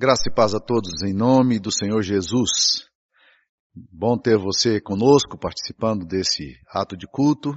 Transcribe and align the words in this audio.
Graça 0.00 0.28
e 0.28 0.32
paz 0.32 0.54
a 0.54 0.60
todos 0.60 1.02
em 1.02 1.12
nome 1.12 1.58
do 1.58 1.72
Senhor 1.72 2.00
Jesus. 2.02 2.86
Bom 3.74 4.16
ter 4.16 4.38
você 4.38 4.80
conosco 4.80 5.36
participando 5.36 6.06
desse 6.06 6.54
ato 6.68 6.96
de 6.96 7.04
culto, 7.08 7.52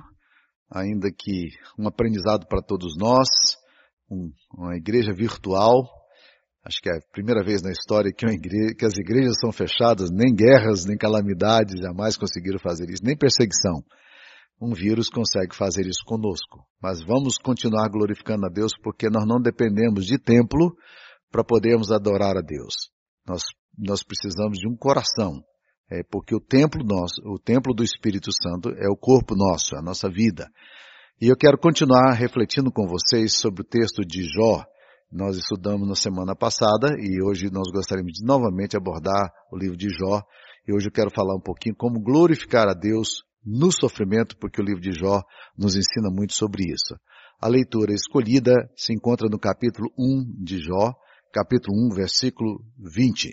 ainda 0.68 1.12
que 1.16 1.50
um 1.78 1.88
aprendizado 1.88 2.48
para 2.48 2.64
todos 2.64 2.98
nós, 2.98 3.28
um, 4.10 4.32
uma 4.58 4.76
igreja 4.76 5.14
virtual. 5.14 5.88
Acho 6.66 6.82
que 6.82 6.90
é 6.90 6.94
a 6.94 7.12
primeira 7.12 7.44
vez 7.44 7.62
na 7.62 7.70
história 7.70 8.12
que, 8.12 8.26
igreja, 8.26 8.74
que 8.76 8.86
as 8.88 8.98
igrejas 8.98 9.38
são 9.40 9.52
fechadas, 9.52 10.10
nem 10.12 10.34
guerras, 10.34 10.84
nem 10.84 10.98
calamidades 10.98 11.80
jamais 11.80 12.18
conseguiram 12.18 12.58
fazer 12.58 12.90
isso, 12.90 13.04
nem 13.04 13.16
perseguição. 13.16 13.84
Um 14.60 14.74
vírus 14.74 15.10
consegue 15.10 15.56
fazer 15.56 15.86
isso 15.86 16.04
conosco. 16.04 16.66
Mas 16.82 17.04
vamos 17.06 17.38
continuar 17.38 17.88
glorificando 17.90 18.48
a 18.48 18.50
Deus 18.50 18.72
porque 18.82 19.12
nós 19.12 19.28
não 19.28 19.40
dependemos 19.40 20.08
de 20.08 20.18
templo, 20.18 20.76
para 21.32 21.44
podermos 21.44 21.92
adorar 21.92 22.38
a 22.38 22.42
Deus. 22.42 22.74
Nós, 23.28 23.44
nós 23.78 24.04
precisamos 24.04 24.60
de 24.60 24.68
um 24.68 24.76
coração, 24.76 25.42
é, 25.90 26.04
porque 26.04 26.36
o 26.36 26.40
templo 26.40 26.84
nosso, 26.84 27.22
o 27.26 27.40
templo 27.40 27.74
do 27.74 27.84
Espírito 27.84 28.30
Santo 28.32 28.70
é 28.70 28.90
o 28.90 28.98
corpo 28.98 29.36
nosso, 29.36 29.76
a 29.76 29.82
nossa 29.82 30.10
vida. 30.10 30.48
E 31.22 31.28
eu 31.28 31.38
quero 31.38 31.58
continuar 31.58 32.14
refletindo 32.14 32.72
com 32.72 32.88
vocês 32.88 33.38
sobre 33.38 33.62
o 33.62 33.68
texto 33.68 34.02
de 34.02 34.24
Jó. 34.24 34.64
Nós 35.12 35.38
estudamos 35.38 35.88
na 35.88 35.96
semana 35.96 36.36
passada 36.36 36.96
e 36.98 37.24
hoje 37.24 37.52
nós 37.52 37.72
gostaríamos 37.72 38.14
de 38.14 38.26
novamente 38.26 38.76
abordar 38.76 39.32
o 39.52 39.58
livro 39.58 39.78
de 39.78 39.90
Jó. 39.90 40.22
E 40.68 40.74
hoje 40.74 40.88
eu 40.88 40.92
quero 40.92 41.12
falar 41.14 41.36
um 41.36 41.42
pouquinho 41.42 41.76
como 41.76 42.02
glorificar 42.02 42.68
a 42.68 42.74
Deus 42.74 43.24
no 43.46 43.72
sofrimento, 43.72 44.38
porque 44.38 44.62
o 44.62 44.66
livro 44.66 44.82
de 44.82 44.94
Jó 44.94 45.22
nos 45.58 45.76
ensina 45.76 46.10
muito 46.10 46.34
sobre 46.34 46.64
isso. 46.64 46.96
A 47.40 47.48
leitura 47.48 47.94
escolhida 47.94 48.54
se 48.76 48.94
encontra 48.94 49.28
no 49.30 49.40
capítulo 49.40 49.90
1 49.98 50.44
de 50.44 50.60
Jó, 50.60 50.94
capítulo 51.32 51.76
1, 51.92 51.96
versículo 51.96 52.64
20. 52.78 53.30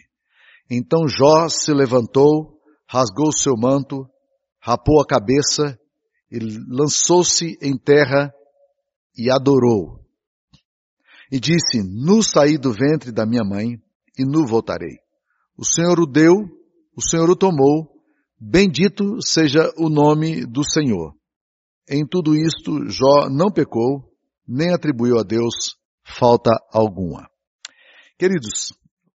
Então 0.71 1.09
Jó 1.09 1.49
se 1.49 1.73
levantou, 1.73 2.61
rasgou 2.89 3.33
seu 3.33 3.55
manto, 3.57 4.07
rapou 4.61 5.01
a 5.01 5.07
cabeça 5.07 5.79
e 6.31 6.39
lançou-se 6.69 7.57
em 7.61 7.77
terra 7.77 8.33
e 9.17 9.31
adorou. 9.31 9.99
E 11.31 11.39
disse, 11.39 11.83
nu 11.83 12.23
saí 12.23 12.57
do 12.57 12.73
ventre 12.73 13.13
da 13.13 13.27
minha 13.27 13.45
mãe 13.45 13.81
e 14.19 14.25
nu 14.25 14.47
voltarei. 14.47 14.97
O 15.57 15.65
Senhor 15.65 15.99
o 15.99 16.07
deu, 16.07 16.35
o 16.97 17.03
Senhor 17.03 17.29
o 17.29 17.37
tomou, 17.37 17.91
bendito 18.39 19.19
seja 19.21 19.73
o 19.77 19.89
nome 19.89 20.47
do 20.47 20.63
Senhor. 20.63 21.15
Em 21.89 22.07
tudo 22.07 22.37
isto 22.37 22.89
Jó 22.89 23.29
não 23.31 23.51
pecou, 23.53 24.13
nem 24.47 24.73
atribuiu 24.73 25.19
a 25.19 25.23
Deus 25.23 25.77
falta 26.05 26.51
alguma. 26.73 27.29
Queridos, 28.19 28.73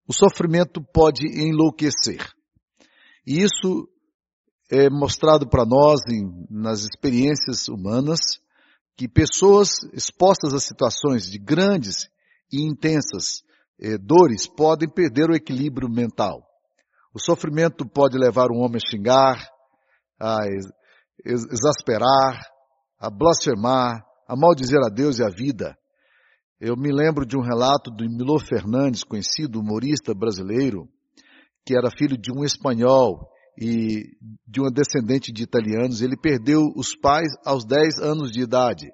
o 0.06 0.12
sofrimento 0.12 0.83
pode 0.93 1.27
enlouquecer. 1.27 2.20
E 3.27 3.43
isso 3.43 3.89
é 4.70 4.91
mostrado 4.91 5.48
para 5.48 5.65
nós 5.65 6.01
em, 6.06 6.47
nas 6.51 6.81
experiências 6.81 7.67
humanas 7.67 8.21
que 8.98 9.09
pessoas 9.09 9.71
expostas 9.95 10.53
a 10.53 10.61
situações 10.61 11.31
de 11.31 11.39
grandes 11.39 12.11
e 12.53 12.61
intensas 12.62 13.43
eh, 13.81 13.97
dores 13.97 14.47
podem 14.47 14.87
perder 14.87 15.31
o 15.31 15.34
equilíbrio 15.34 15.89
mental. 15.89 16.47
O 17.15 17.19
sofrimento 17.19 17.89
pode 17.89 18.19
levar 18.19 18.51
um 18.51 18.59
homem 18.59 18.77
a 18.84 18.91
xingar, 18.91 19.48
a 20.21 20.41
exasperar, 21.25 22.39
a 22.98 23.09
blasfemar, 23.09 24.05
a 24.28 24.37
maldizer 24.37 24.81
a 24.84 24.91
Deus 24.91 25.19
e 25.19 25.25
a 25.25 25.31
vida. 25.31 25.75
Eu 26.61 26.77
me 26.77 26.92
lembro 26.92 27.25
de 27.25 27.39
um 27.39 27.41
relato 27.41 27.91
do 27.91 28.05
Milo 28.05 28.39
Fernandes, 28.39 29.03
conhecido 29.03 29.61
humorista 29.61 30.12
brasileiro, 30.12 30.86
que 31.64 31.75
era 31.75 31.91
filho 31.91 32.19
de 32.19 32.30
um 32.30 32.44
espanhol 32.44 33.30
e 33.58 34.03
de 34.47 34.61
uma 34.61 34.70
descendente 34.70 35.33
de 35.33 35.42
italianos. 35.42 36.03
Ele 36.03 36.19
perdeu 36.20 36.61
os 36.77 36.94
pais 36.94 37.33
aos 37.47 37.65
10 37.65 38.00
anos 38.00 38.31
de 38.31 38.43
idade. 38.43 38.91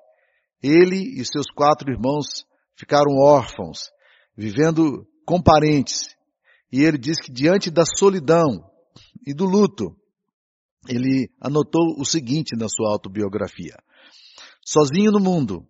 Ele 0.62 1.20
e 1.20 1.24
seus 1.24 1.46
quatro 1.56 1.90
irmãos 1.90 2.44
ficaram 2.78 3.16
órfãos, 3.18 3.90
vivendo 4.36 5.04
com 5.26 5.42
parentes. 5.42 6.14
E 6.70 6.84
ele 6.84 6.98
diz 6.98 7.20
que 7.20 7.32
diante 7.32 7.68
da 7.68 7.82
solidão 7.84 8.64
e 9.26 9.34
do 9.34 9.44
luto, 9.44 9.96
ele 10.88 11.28
anotou 11.40 11.96
o 11.98 12.04
seguinte 12.04 12.54
na 12.56 12.68
sua 12.68 12.92
autobiografia. 12.92 13.74
Sozinho 14.64 15.10
no 15.10 15.18
mundo, 15.18 15.66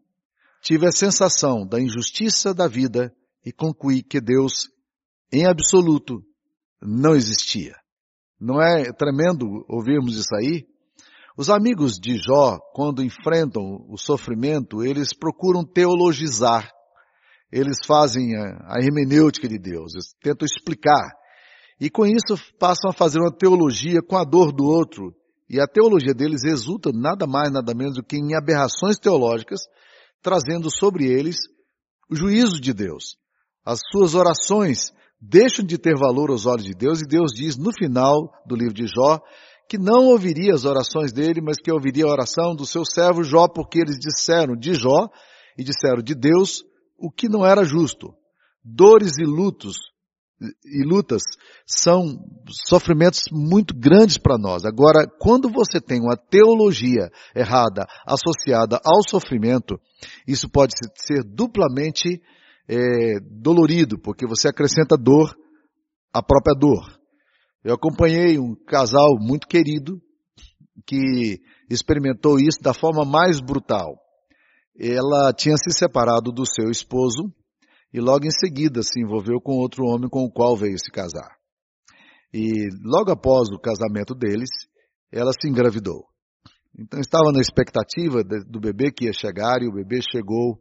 tive 0.67 0.85
a 0.85 0.91
sensação 0.91 1.65
da 1.65 1.81
injustiça 1.81 2.53
da 2.53 2.67
vida 2.67 3.15
e 3.45 3.53
concluí 3.53 4.03
que 4.03 4.21
Deus, 4.21 4.69
em 5.33 5.47
absoluto, 5.47 6.21
não 6.83 7.15
existia. 7.15 7.73
Não 8.41 8.61
é 8.61 8.93
tremendo 8.93 9.65
ouvirmos 9.69 10.17
isso 10.17 10.35
aí? 10.35 10.67
Os 11.39 11.51
amigos 11.51 12.01
de 12.01 12.17
Jó, 12.17 12.59
quando 12.75 13.05
enfrentam 13.05 13.63
o 13.89 13.97
sofrimento, 13.97 14.83
eles 14.83 15.15
procuram 15.15 15.65
teologizar. 15.65 16.69
Eles 17.53 17.77
fazem 17.87 18.35
a 18.37 18.81
hermenêutica 18.81 19.47
de 19.47 19.59
Deus, 19.59 19.95
eles 19.95 20.15
tentam 20.21 20.45
explicar. 20.45 21.13
E 21.81 21.89
com 21.89 22.05
isso 22.05 22.35
passam 22.59 22.91
a 22.91 22.93
fazer 22.93 23.21
uma 23.21 23.33
teologia 23.33 24.03
com 24.03 24.17
a 24.17 24.25
dor 24.25 24.53
do 24.53 24.65
outro. 24.65 25.15
E 25.49 25.61
a 25.61 25.67
teologia 25.69 26.13
deles 26.13 26.43
resulta 26.43 26.91
nada 26.93 27.25
mais, 27.25 27.53
nada 27.53 27.73
menos 27.73 27.95
do 27.95 28.03
que 28.03 28.17
em 28.17 28.35
aberrações 28.35 28.99
teológicas 28.99 29.61
trazendo 30.27 30.69
sobre 30.69 31.05
eles 31.05 31.37
o 32.11 32.17
juízo 32.17 32.61
de 32.61 32.73
Deus. 32.73 33.17
As 33.65 33.79
suas 33.93 34.17
orações 34.17 34.91
deixam 35.21 35.65
de 35.65 35.79
ter 35.79 35.97
valor 35.97 36.31
aos 36.31 36.47
olhos 36.47 36.65
de 36.65 36.75
Deus 36.75 37.01
e 37.01 37.07
Deus 37.07 37.31
diz 37.33 37.57
no 37.57 37.73
final 37.73 38.33
do 38.45 38.57
livro 38.57 38.75
de 38.75 38.89
Jó 38.89 39.21
que 39.69 39.79
não 39.79 40.07
ouviria 40.07 40.53
as 40.53 40.65
orações 40.65 41.13
dele, 41.13 41.41
mas 41.41 41.59
que 41.63 41.71
ouviria 41.71 42.07
a 42.07 42.11
oração 42.11 42.57
do 42.57 42.67
seu 42.67 42.85
servo 42.85 43.23
Jó, 43.23 43.47
porque 43.47 43.79
eles 43.79 43.97
disseram 44.01 44.57
de 44.57 44.75
Jó 44.75 45.09
e 45.57 45.63
disseram 45.63 46.03
de 46.03 46.15
Deus 46.15 46.65
o 46.99 47.09
que 47.09 47.29
não 47.29 47.47
era 47.47 47.65
justo. 47.65 48.13
Dores 48.65 49.19
e 49.19 49.25
lutos 49.25 49.77
e 50.41 50.85
lutas 50.85 51.23
são 51.67 52.19
sofrimentos 52.69 53.21
muito 53.33 53.75
grandes 53.75 54.19
para 54.19 54.37
nós. 54.39 54.65
Agora, 54.65 55.07
quando 55.19 55.49
você 55.49 55.81
tem 55.81 56.01
uma 56.01 56.17
teologia 56.17 57.11
errada 57.35 57.87
associada 58.07 58.79
ao 58.85 59.01
sofrimento, 59.09 59.81
isso 60.27 60.49
pode 60.49 60.75
ser 60.95 61.23
duplamente 61.25 62.21
é, 62.69 63.21
dolorido, 63.21 63.99
porque 63.99 64.27
você 64.27 64.49
acrescenta 64.49 64.97
dor 64.97 65.35
à 66.13 66.23
própria 66.23 66.55
dor. 66.59 66.85
Eu 67.65 67.75
acompanhei 67.75 68.39
um 68.39 68.55
casal 68.67 69.17
muito 69.19 69.47
querido 69.47 70.01
que 70.87 71.41
experimentou 71.71 72.39
isso 72.39 72.61
da 72.63 72.75
forma 72.75 73.05
mais 73.05 73.41
brutal. 73.41 73.99
Ela 74.79 75.33
tinha 75.33 75.57
se 75.57 75.77
separado 75.77 76.31
do 76.31 76.45
seu 76.47 76.71
esposo 76.71 77.33
e 77.93 78.01
logo 78.01 78.27
em 78.27 78.31
seguida 78.31 78.83
se 78.83 79.01
envolveu 79.01 79.41
com 79.41 79.53
outro 79.53 79.85
homem 79.85 80.09
com 80.09 80.25
o 80.25 80.31
qual 80.31 80.57
veio 80.57 80.79
se 80.79 80.91
casar. 80.91 81.37
E 82.33 82.69
logo 82.83 83.11
após 83.11 83.49
o 83.51 83.59
casamento 83.59 84.15
deles, 84.15 84.51
ela 85.11 85.33
se 85.33 85.49
engravidou. 85.49 86.05
Então 86.79 87.01
estava 87.01 87.33
na 87.33 87.41
expectativa 87.41 88.23
do 88.23 88.61
bebê 88.61 88.93
que 88.93 89.07
ia 89.07 89.13
chegar 89.13 89.63
e 89.63 89.69
o 89.69 89.73
bebê 89.73 90.01
chegou 90.03 90.61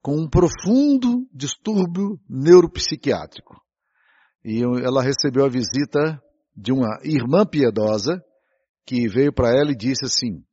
com 0.00 0.16
um 0.16 0.28
profundo 0.28 1.26
distúrbio 1.34 2.20
neuropsiquiátrico. 2.28 3.60
E 4.44 4.62
ela 4.62 5.02
recebeu 5.02 5.44
a 5.44 5.48
visita 5.48 6.22
de 6.56 6.72
uma 6.72 7.00
irmã 7.02 7.44
piedosa 7.44 8.22
que 8.86 9.08
veio 9.08 9.32
para 9.32 9.50
ela 9.50 9.72
e 9.72 9.76
disse 9.76 10.04
assim: 10.04 10.44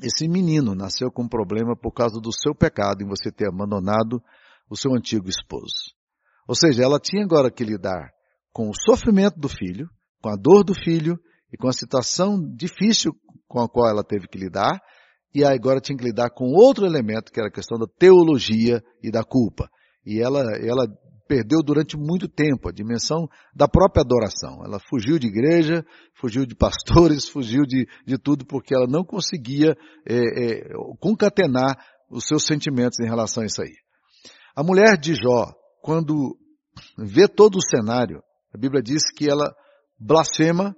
Esse 0.00 0.28
menino 0.28 0.74
nasceu 0.74 1.10
com 1.10 1.24
um 1.24 1.28
problema 1.28 1.76
por 1.76 1.92
causa 1.92 2.20
do 2.20 2.30
seu 2.32 2.54
pecado 2.54 3.02
em 3.02 3.08
você 3.08 3.32
ter 3.32 3.48
abandonado 3.48 4.22
o 4.74 4.76
seu 4.76 4.92
antigo 4.94 5.28
esposo. 5.28 5.94
Ou 6.48 6.54
seja, 6.54 6.82
ela 6.82 6.98
tinha 7.00 7.24
agora 7.24 7.50
que 7.50 7.64
lidar 7.64 8.10
com 8.52 8.68
o 8.68 8.74
sofrimento 8.74 9.38
do 9.38 9.48
filho, 9.48 9.88
com 10.22 10.28
a 10.28 10.36
dor 10.36 10.62
do 10.64 10.74
filho 10.74 11.18
e 11.52 11.56
com 11.56 11.68
a 11.68 11.72
situação 11.72 12.38
difícil 12.56 13.12
com 13.48 13.60
a 13.60 13.68
qual 13.68 13.88
ela 13.88 14.04
teve 14.04 14.26
que 14.26 14.38
lidar, 14.38 14.80
e 15.32 15.44
agora 15.44 15.80
tinha 15.80 15.96
que 15.96 16.04
lidar 16.04 16.30
com 16.30 16.52
outro 16.52 16.86
elemento, 16.86 17.32
que 17.32 17.40
era 17.40 17.48
a 17.48 17.52
questão 17.52 17.78
da 17.78 17.86
teologia 17.98 18.82
e 19.02 19.10
da 19.10 19.24
culpa. 19.24 19.68
E 20.04 20.20
ela, 20.20 20.40
ela 20.60 20.86
perdeu 21.26 21.60
durante 21.64 21.96
muito 21.96 22.28
tempo 22.28 22.68
a 22.68 22.72
dimensão 22.72 23.28
da 23.54 23.66
própria 23.66 24.02
adoração. 24.02 24.64
Ela 24.64 24.78
fugiu 24.88 25.18
de 25.18 25.26
igreja, 25.26 25.84
fugiu 26.14 26.46
de 26.46 26.54
pastores, 26.54 27.28
fugiu 27.30 27.62
de, 27.62 27.86
de 28.06 28.18
tudo, 28.18 28.46
porque 28.46 28.74
ela 28.74 28.86
não 28.88 29.04
conseguia 29.04 29.74
é, 30.06 30.16
é, 30.16 30.68
concatenar 31.00 31.76
os 32.10 32.26
seus 32.26 32.44
sentimentos 32.44 32.98
em 33.00 33.08
relação 33.08 33.42
a 33.42 33.46
isso 33.46 33.62
aí. 33.62 33.83
A 34.56 34.62
mulher 34.62 34.96
de 34.96 35.14
Jó, 35.14 35.52
quando 35.82 36.36
vê 36.96 37.26
todo 37.26 37.56
o 37.56 37.62
cenário, 37.62 38.22
a 38.54 38.58
Bíblia 38.58 38.80
diz 38.80 39.02
que 39.10 39.28
ela 39.28 39.52
blasfema 39.98 40.76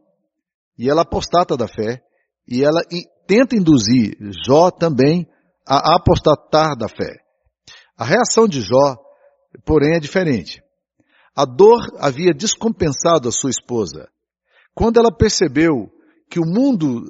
e 0.79 0.89
ela 0.89 1.03
apostata 1.03 1.57
da 1.57 1.69
fé 1.69 2.03
e 2.49 2.65
ela 2.65 2.81
tenta 3.27 3.55
induzir 3.55 4.17
Jó 4.47 4.71
também 4.71 5.27
a 5.67 5.97
apostatar 5.97 6.77
da 6.77 6.89
fé. 6.89 7.17
A 7.99 8.05
reação 8.05 8.49
de 8.49 8.63
Jó, 8.63 8.97
porém, 9.65 9.97
é 9.97 10.01
diferente. 10.01 10.63
A 11.35 11.45
dor 11.45 11.81
havia 11.99 12.33
descompensado 12.33 13.29
a 13.29 13.33
sua 13.33 13.51
esposa. 13.51 14.09
Quando 14.75 14.99
ela 14.99 15.15
percebeu 15.15 15.91
que 16.31 16.41
o 16.41 16.47
mundo 16.47 17.05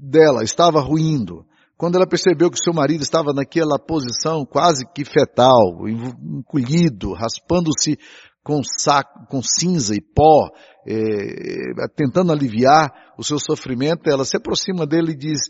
dela 0.00 0.44
estava 0.44 0.80
ruindo, 0.80 1.44
quando 1.76 1.96
ela 1.96 2.06
percebeu 2.06 2.50
que 2.50 2.62
seu 2.62 2.72
marido 2.72 3.02
estava 3.02 3.32
naquela 3.32 3.78
posição 3.78 4.44
quase 4.44 4.84
que 4.94 5.04
fetal, 5.04 5.88
encolhido, 5.88 7.12
raspando-se 7.12 7.98
com 8.42 8.62
saco, 8.62 9.26
com 9.28 9.40
cinza 9.42 9.94
e 9.94 10.00
pó, 10.00 10.50
é, 10.86 11.88
tentando 11.96 12.30
aliviar 12.30 13.14
o 13.18 13.24
seu 13.24 13.38
sofrimento, 13.38 14.08
ela 14.08 14.24
se 14.24 14.36
aproxima 14.36 14.86
dele 14.86 15.12
e 15.12 15.16
diz: 15.16 15.40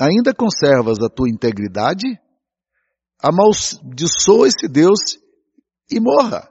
Ainda 0.00 0.34
conservas 0.34 0.98
a 1.00 1.08
tua 1.08 1.28
integridade? 1.28 2.06
Amaldiçoa 3.20 4.46
esse 4.46 4.68
Deus 4.68 5.18
e 5.90 6.00
morra. 6.00 6.48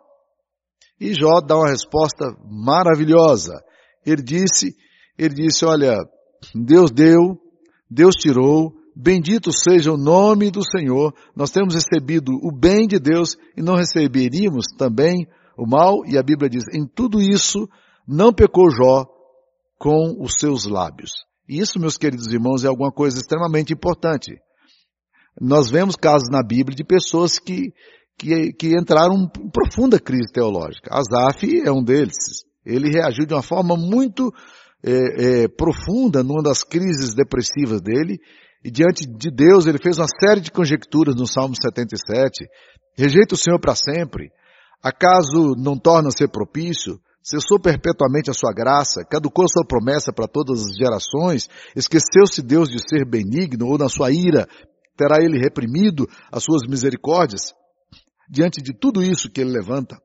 E 0.99 1.13
Jó 1.13 1.41
dá 1.41 1.55
uma 1.55 1.69
resposta 1.69 2.25
maravilhosa. 2.49 3.53
Ele 4.05 4.21
disse, 4.21 4.75
ele 5.17 5.35
disse, 5.35 5.65
olha, 5.65 5.97
Deus 6.53 6.91
deu, 6.91 7.37
Deus 7.89 8.15
tirou, 8.15 8.73
bendito 8.95 9.51
seja 9.51 9.91
o 9.91 9.97
nome 9.97 10.49
do 10.49 10.61
Senhor, 10.63 11.13
nós 11.35 11.51
temos 11.51 11.73
recebido 11.73 12.31
o 12.41 12.51
bem 12.51 12.87
de 12.87 12.97
Deus 12.97 13.35
e 13.57 13.61
não 13.61 13.75
receberíamos 13.75 14.65
também 14.77 15.27
o 15.57 15.67
mal, 15.67 16.05
e 16.05 16.17
a 16.17 16.23
Bíblia 16.23 16.49
diz, 16.49 16.63
em 16.73 16.85
tudo 16.85 17.21
isso 17.21 17.67
não 18.07 18.33
pecou 18.33 18.69
Jó 18.71 19.05
com 19.77 20.17
os 20.21 20.35
seus 20.39 20.65
lábios. 20.65 21.11
E 21.47 21.59
isso, 21.59 21.79
meus 21.79 21.97
queridos 21.97 22.31
irmãos, 22.31 22.63
é 22.63 22.67
alguma 22.67 22.91
coisa 22.91 23.17
extremamente 23.17 23.73
importante. 23.73 24.37
Nós 25.39 25.69
vemos 25.69 25.95
casos 25.95 26.29
na 26.29 26.41
Bíblia 26.41 26.75
de 26.75 26.83
pessoas 26.83 27.37
que, 27.37 27.73
que, 28.17 28.53
que 28.53 28.77
entraram 28.77 29.15
em 29.15 29.49
profunda 29.49 29.99
crise 29.99 30.31
teológica. 30.31 30.89
Asaf 30.91 31.61
é 31.63 31.71
um 31.71 31.83
deles. 31.83 32.15
Ele 32.65 32.89
reagiu 32.89 33.25
de 33.25 33.33
uma 33.33 33.43
forma 33.43 33.75
muito 33.75 34.33
é, 34.83 35.43
é, 35.43 35.47
profunda 35.47 36.23
numa 36.23 36.41
das 36.41 36.63
crises 36.63 37.13
depressivas 37.13 37.81
dele, 37.81 38.19
e 38.65 38.71
diante 38.71 39.05
de 39.05 39.29
Deus 39.29 39.67
ele 39.67 39.77
fez 39.77 39.99
uma 39.99 40.07
série 40.07 40.41
de 40.41 40.49
conjecturas 40.49 41.13
no 41.13 41.27
Salmo 41.27 41.53
77. 41.55 42.47
Rejeita 42.97 43.35
o 43.35 43.37
Senhor 43.37 43.59
para 43.59 43.75
sempre. 43.75 44.31
Acaso 44.81 45.53
não 45.55 45.77
torna 45.77 46.09
ser 46.09 46.29
propício? 46.29 46.99
Cessou 47.23 47.59
perpetuamente 47.59 48.31
a 48.31 48.33
sua 48.33 48.51
graça, 48.51 49.05
caducou 49.07 49.45
sua 49.47 49.63
promessa 49.63 50.11
para 50.11 50.27
todas 50.27 50.63
as 50.63 50.75
gerações, 50.75 51.47
esqueceu-se 51.75 52.41
Deus 52.41 52.67
de 52.69 52.79
ser 52.79 53.07
benigno, 53.07 53.67
ou 53.67 53.77
na 53.77 53.87
sua 53.87 54.11
ira 54.11 54.47
terá 54.97 55.23
ele 55.23 55.37
reprimido 55.37 56.07
as 56.31 56.43
suas 56.43 56.67
misericórdias? 56.67 57.53
Diante 58.27 58.63
de 58.63 58.73
tudo 58.73 59.03
isso 59.03 59.29
que 59.29 59.41
ele 59.41 59.51
levanta, 59.51 59.95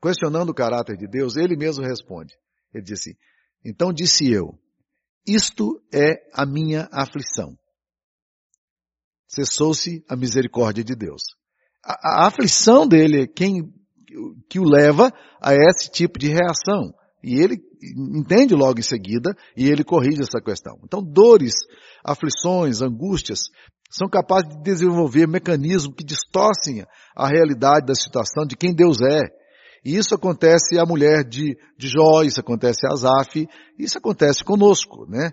questionando 0.00 0.50
o 0.50 0.54
caráter 0.54 0.96
de 0.96 1.08
Deus, 1.08 1.36
ele 1.36 1.56
mesmo 1.56 1.84
responde. 1.84 2.34
Ele 2.72 2.84
diz 2.84 3.00
assim, 3.00 3.14
então 3.64 3.92
disse 3.92 4.30
eu, 4.30 4.58
isto 5.26 5.80
é 5.92 6.14
a 6.32 6.44
minha 6.44 6.88
aflição. 6.92 7.56
Cessou-se 9.28 10.04
a 10.08 10.16
misericórdia 10.16 10.84
de 10.84 10.94
Deus. 10.94 11.22
A, 11.84 12.24
a, 12.24 12.26
aflição 12.26 12.86
dele 12.86 13.22
é 13.22 13.26
quem 13.26 13.72
que 14.48 14.60
o 14.60 14.64
leva 14.64 15.12
a 15.40 15.54
esse 15.54 15.90
tipo 15.90 16.18
de 16.18 16.28
reação. 16.28 16.92
E 17.24 17.40
ele 17.40 17.56
entende 18.18 18.54
logo 18.54 18.78
em 18.78 18.82
seguida 18.82 19.34
e 19.56 19.68
ele 19.68 19.84
corrige 19.84 20.20
essa 20.20 20.40
questão. 20.40 20.78
Então, 20.84 21.02
dores, 21.02 21.54
aflições, 22.04 22.82
angústias 22.82 23.40
são 23.90 24.08
capazes 24.08 24.48
de 24.48 24.62
desenvolver 24.62 25.26
mecanismos 25.28 25.94
que 25.96 26.04
distorcem 26.04 26.84
a 27.14 27.28
realidade 27.28 27.86
da 27.86 27.94
situação 27.94 28.44
de 28.46 28.56
quem 28.56 28.74
Deus 28.74 28.98
é. 29.00 29.20
E 29.84 29.96
isso 29.96 30.14
acontece 30.14 30.78
à 30.78 30.86
mulher 30.86 31.24
de, 31.24 31.56
de 31.76 31.88
Jó, 31.88 32.22
isso 32.22 32.40
acontece 32.40 32.86
a 32.86 32.92
Azaf, 32.92 33.48
isso 33.78 33.98
acontece 33.98 34.44
conosco, 34.44 35.06
né? 35.08 35.30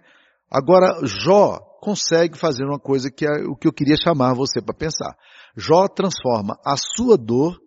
Agora, 0.49 1.05
Jó 1.05 1.59
consegue 1.79 2.37
fazer 2.37 2.63
uma 2.65 2.79
coisa 2.79 3.11
que 3.11 3.25
é 3.25 3.43
o 3.47 3.55
que 3.55 3.67
eu 3.67 3.73
queria 3.73 3.95
chamar 3.95 4.33
você 4.33 4.61
para 4.61 4.75
pensar. 4.75 5.15
Jó 5.55 5.87
transforma 5.87 6.57
a 6.65 6.75
sua 6.77 7.17
dor 7.17 7.59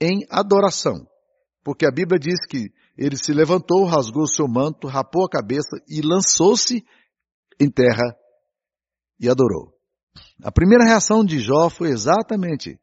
em 0.00 0.26
adoração. 0.30 1.06
Porque 1.64 1.86
a 1.86 1.90
Bíblia 1.90 2.18
diz 2.18 2.44
que 2.48 2.70
ele 2.96 3.16
se 3.16 3.32
levantou, 3.32 3.84
rasgou 3.84 4.24
o 4.24 4.34
seu 4.34 4.48
manto, 4.48 4.88
rapou 4.88 5.24
a 5.24 5.30
cabeça 5.30 5.76
e 5.88 6.00
lançou-se 6.00 6.84
em 7.60 7.70
terra 7.70 8.16
e 9.20 9.28
adorou. 9.28 9.72
A 10.42 10.50
primeira 10.50 10.84
reação 10.84 11.24
de 11.24 11.38
Jó 11.38 11.68
foi 11.70 11.90
exatamente 11.90 12.78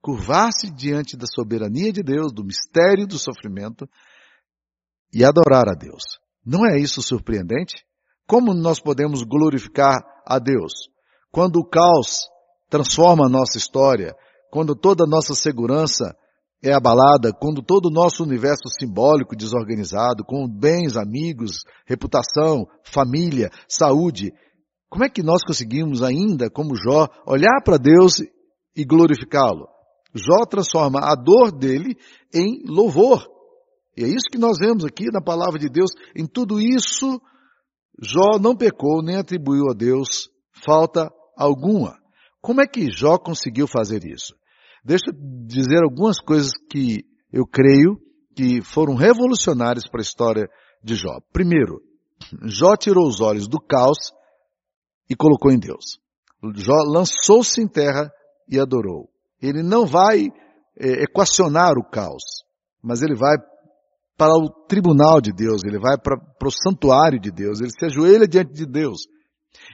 curvar-se 0.00 0.70
diante 0.70 1.16
da 1.16 1.26
soberania 1.26 1.92
de 1.92 2.02
Deus, 2.02 2.32
do 2.32 2.44
mistério 2.44 3.06
do 3.06 3.18
sofrimento 3.18 3.88
e 5.12 5.24
adorar 5.24 5.68
a 5.68 5.74
Deus. 5.74 6.02
Não 6.44 6.64
é 6.66 6.78
isso 6.78 7.02
surpreendente? 7.02 7.84
Como 8.26 8.54
nós 8.54 8.80
podemos 8.80 9.22
glorificar 9.22 10.00
a 10.26 10.38
Deus? 10.38 10.72
Quando 11.30 11.56
o 11.56 11.68
caos 11.68 12.28
transforma 12.68 13.26
a 13.26 13.28
nossa 13.28 13.58
história, 13.58 14.14
quando 14.50 14.74
toda 14.74 15.04
a 15.04 15.08
nossa 15.08 15.34
segurança 15.34 16.16
é 16.62 16.72
abalada, 16.72 17.32
quando 17.32 17.62
todo 17.62 17.86
o 17.86 17.92
nosso 17.92 18.22
universo 18.22 18.68
simbólico 18.78 19.36
desorganizado, 19.36 20.24
com 20.24 20.46
bens, 20.46 20.96
amigos, 20.96 21.62
reputação, 21.86 22.66
família, 22.84 23.50
saúde, 23.68 24.32
como 24.88 25.04
é 25.04 25.08
que 25.08 25.22
nós 25.22 25.42
conseguimos 25.42 26.02
ainda, 26.02 26.50
como 26.50 26.76
Jó, 26.76 27.08
olhar 27.26 27.62
para 27.64 27.76
Deus 27.76 28.20
e 28.76 28.84
glorificá-lo? 28.84 29.68
Jó 30.14 30.44
transforma 30.48 31.00
a 31.00 31.14
dor 31.14 31.52
dele 31.52 31.96
em 32.32 32.62
louvor. 32.66 33.28
E 33.96 34.04
é 34.04 34.08
isso 34.08 34.28
que 34.30 34.38
nós 34.38 34.58
vemos 34.58 34.84
aqui 34.84 35.06
na 35.12 35.20
palavra 35.20 35.58
de 35.58 35.68
Deus. 35.68 35.90
Em 36.16 36.26
tudo 36.26 36.60
isso, 36.60 37.20
Jó 38.00 38.38
não 38.40 38.56
pecou 38.56 39.02
nem 39.02 39.16
atribuiu 39.16 39.70
a 39.70 39.74
Deus 39.74 40.30
falta 40.64 41.10
alguma. 41.36 41.98
Como 42.40 42.60
é 42.60 42.66
que 42.66 42.90
Jó 42.90 43.18
conseguiu 43.18 43.66
fazer 43.66 44.04
isso? 44.04 44.34
Deixa 44.84 45.04
eu 45.08 45.14
dizer 45.46 45.82
algumas 45.82 46.18
coisas 46.20 46.50
que 46.70 47.04
eu 47.32 47.46
creio 47.46 47.98
que 48.34 48.62
foram 48.62 48.94
revolucionárias 48.94 49.86
para 49.88 50.00
a 50.00 50.02
história 50.02 50.48
de 50.82 50.94
Jó. 50.94 51.20
Primeiro, 51.32 51.82
Jó 52.44 52.76
tirou 52.76 53.06
os 53.06 53.20
olhos 53.20 53.46
do 53.46 53.58
caos 53.60 53.98
e 55.08 55.14
colocou 55.14 55.50
em 55.50 55.58
Deus. 55.58 56.00
Jó 56.54 56.76
lançou-se 56.86 57.60
em 57.60 57.68
terra 57.68 58.10
e 58.48 58.58
adorou. 58.58 59.10
Ele 59.40 59.62
não 59.62 59.86
vai 59.86 60.26
é, 60.78 61.04
equacionar 61.04 61.78
o 61.78 61.88
caos, 61.88 62.22
mas 62.82 63.02
ele 63.02 63.14
vai 63.14 63.36
para 64.16 64.34
o 64.34 64.50
tribunal 64.68 65.20
de 65.20 65.32
Deus, 65.32 65.62
ele 65.64 65.78
vai 65.78 65.96
para, 65.98 66.18
para 66.18 66.48
o 66.48 66.52
santuário 66.52 67.18
de 67.18 67.30
Deus, 67.30 67.60
ele 67.60 67.70
se 67.70 67.86
ajoelha 67.86 68.28
diante 68.28 68.52
de 68.52 68.66
Deus. 68.66 69.00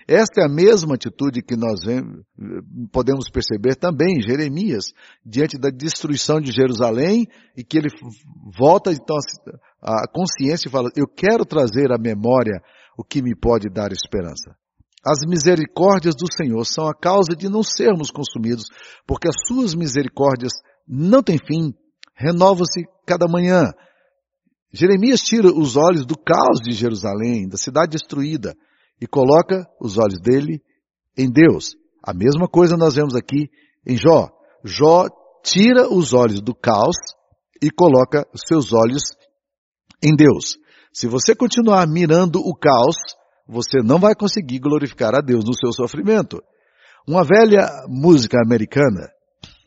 Esta 0.09 0.41
é 0.41 0.45
a 0.45 0.49
mesma 0.49 0.95
atitude 0.95 1.43
que 1.43 1.57
nós 1.57 1.81
podemos 2.93 3.29
perceber 3.29 3.75
também 3.75 4.17
em 4.17 4.23
Jeremias, 4.23 4.87
diante 5.25 5.59
da 5.59 5.69
destruição 5.69 6.41
de 6.41 6.53
Jerusalém, 6.53 7.27
e 7.57 7.65
que 7.65 7.77
ele 7.77 7.89
volta 8.57 8.93
então 8.93 9.17
à 9.83 10.09
consciência 10.13 10.69
e 10.69 10.71
fala, 10.71 10.89
eu 10.97 11.07
quero 11.07 11.45
trazer 11.45 11.93
à 11.93 11.99
memória 11.99 12.63
o 12.97 13.05
que 13.05 13.21
me 13.21 13.35
pode 13.35 13.69
dar 13.69 13.93
esperança. 13.93 14.57
As 15.07 15.21
misericórdias 15.25 16.17
do 16.17 16.27
Senhor 16.33 16.65
são 16.65 16.89
a 16.89 16.95
causa 16.95 17.37
de 17.37 17.49
não 17.49 17.63
sermos 17.63 18.11
consumidos, 18.11 18.65
porque 19.07 19.29
as 19.29 19.37
suas 19.47 19.73
misericórdias 19.73 20.53
não 20.87 21.23
têm 21.23 21.39
fim, 21.39 21.73
renovam-se 22.13 22.85
cada 23.07 23.29
manhã. 23.29 23.73
Jeremias 24.73 25.21
tira 25.21 25.47
os 25.47 25.77
olhos 25.77 26.05
do 26.05 26.19
caos 26.19 26.61
de 26.61 26.73
Jerusalém, 26.73 27.49
da 27.49 27.57
cidade 27.57 27.93
destruída, 27.93 28.57
e 29.01 29.07
coloca 29.07 29.65
os 29.81 29.97
olhos 29.97 30.21
dele 30.21 30.61
em 31.17 31.31
Deus. 31.31 31.77
A 32.03 32.13
mesma 32.13 32.49
coisa 32.49 32.77
nós 32.77 32.97
vemos 32.97 33.15
aqui 33.15 33.49
em 33.87 33.97
Jó. 33.97 34.29
Jó 34.65 35.07
tira 35.45 35.89
os 35.89 36.15
olhos 36.15 36.41
do 36.41 36.53
caos 36.53 36.97
e 37.63 37.71
coloca 37.71 38.27
seus 38.49 38.73
olhos 38.73 39.03
em 40.03 40.17
Deus. 40.17 40.59
Se 40.93 41.07
você 41.07 41.33
continuar 41.33 41.87
mirando 41.87 42.41
o 42.41 42.53
caos, 42.57 42.97
você 43.47 43.79
não 43.83 43.99
vai 43.99 44.15
conseguir 44.15 44.59
glorificar 44.59 45.15
a 45.15 45.21
Deus 45.21 45.45
no 45.45 45.55
seu 45.55 45.73
sofrimento. 45.73 46.43
Uma 47.07 47.23
velha 47.23 47.69
música 47.89 48.39
americana, 48.45 49.09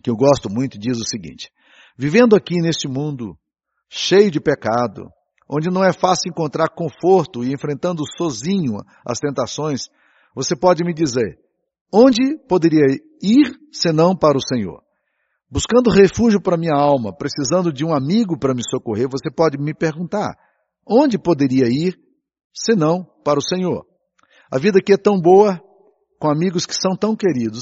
que 0.04 0.10
eu 0.10 0.16
gosto 0.16 0.50
muito, 0.50 0.78
diz 0.78 0.98
o 0.98 1.08
seguinte: 1.08 1.50
Vivendo 1.98 2.36
aqui 2.36 2.56
neste 2.62 2.88
mundo 2.88 3.38
cheio 3.90 4.30
de 4.30 4.40
pecado, 4.40 5.10
onde 5.50 5.70
não 5.70 5.84
é 5.84 5.92
fácil 5.92 6.30
encontrar 6.30 6.70
conforto 6.70 7.44
e 7.44 7.52
enfrentando 7.52 8.04
sozinho 8.18 8.78
as 9.06 9.20
tentações, 9.20 9.88
você 10.36 10.56
pode 10.56 10.84
me 10.84 10.94
dizer, 10.94 11.40
onde 11.92 12.38
poderia 12.48 12.86
ir 13.22 13.58
senão 13.74 14.16
para 14.16 14.38
o 14.38 14.42
Senhor? 14.42 14.84
Buscando 15.52 15.90
refúgio 15.90 16.40
para 16.40 16.56
minha 16.56 16.76
alma, 16.76 17.12
precisando 17.12 17.74
de 17.74 17.84
um 17.84 17.94
amigo 17.94 18.38
para 18.38 18.54
me 18.54 18.62
socorrer, 18.64 19.08
você 19.10 19.32
pode 19.32 19.58
me 19.58 19.74
perguntar, 19.74 20.38
onde 20.88 21.18
poderia 21.18 21.68
ir 21.68 21.98
senão 22.54 23.04
para 23.30 23.38
o 23.38 23.44
Senhor? 23.44 23.86
A 24.52 24.58
vida 24.58 24.80
aqui 24.80 24.94
é 24.94 24.98
tão 24.98 25.22
boa, 25.22 25.62
com 26.20 26.32
amigos 26.32 26.66
que 26.66 26.74
são 26.74 26.96
tão 26.98 27.16
queridos, 27.16 27.62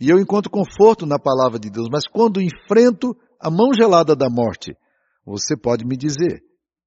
e 0.00 0.10
eu 0.10 0.18
encontro 0.18 0.50
conforto 0.50 1.06
na 1.06 1.20
palavra 1.20 1.56
de 1.56 1.70
Deus, 1.70 1.86
mas 1.88 2.08
quando 2.08 2.42
enfrento 2.42 3.16
a 3.40 3.48
mão 3.48 3.72
gelada 3.72 4.16
da 4.16 4.28
morte, 4.28 4.76
você 5.24 5.56
pode 5.56 5.84
me 5.84 5.96
dizer 5.96 6.42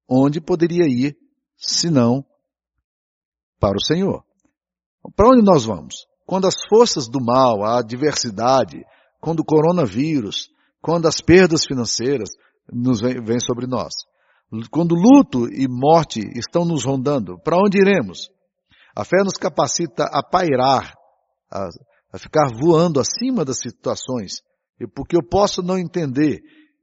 onde 0.06 0.42
poderia 0.42 0.84
ir 0.86 1.16
se 1.56 1.88
não 1.88 2.22
para 3.58 3.78
o 3.78 3.82
Senhor? 3.82 4.22
Para 5.16 5.28
onde 5.28 5.42
nós 5.42 5.64
vamos? 5.64 6.06
Quando 6.26 6.46
as 6.46 6.56
forças 6.68 7.08
do 7.08 7.18
mal, 7.18 7.64
a 7.64 7.78
adversidade, 7.78 8.84
quando 9.22 9.40
o 9.40 9.44
coronavírus, 9.44 10.50
quando 10.82 11.08
as 11.08 11.22
perdas 11.22 11.64
financeiras 11.64 12.28
nos 12.70 13.00
vêm 13.00 13.40
sobre 13.40 13.66
nós, 13.66 13.92
quando 14.70 14.94
luto 14.94 15.48
e 15.48 15.66
morte 15.66 16.20
estão 16.36 16.64
nos 16.64 16.84
rondando, 16.84 17.38
para 17.42 17.56
onde 17.56 17.78
iremos? 17.78 18.28
A 18.94 19.04
fé 19.04 19.18
nos 19.24 19.34
capacita 19.34 20.04
a 20.04 20.22
pairar, 20.22 20.92
a, 21.50 21.68
a 22.12 22.18
ficar 22.18 22.48
voando 22.60 23.00
acima 23.00 23.44
das 23.44 23.58
situações, 23.60 24.42
porque 24.94 25.16
eu 25.16 25.26
posso 25.26 25.62
não 25.62 25.78
entender, 25.78 26.40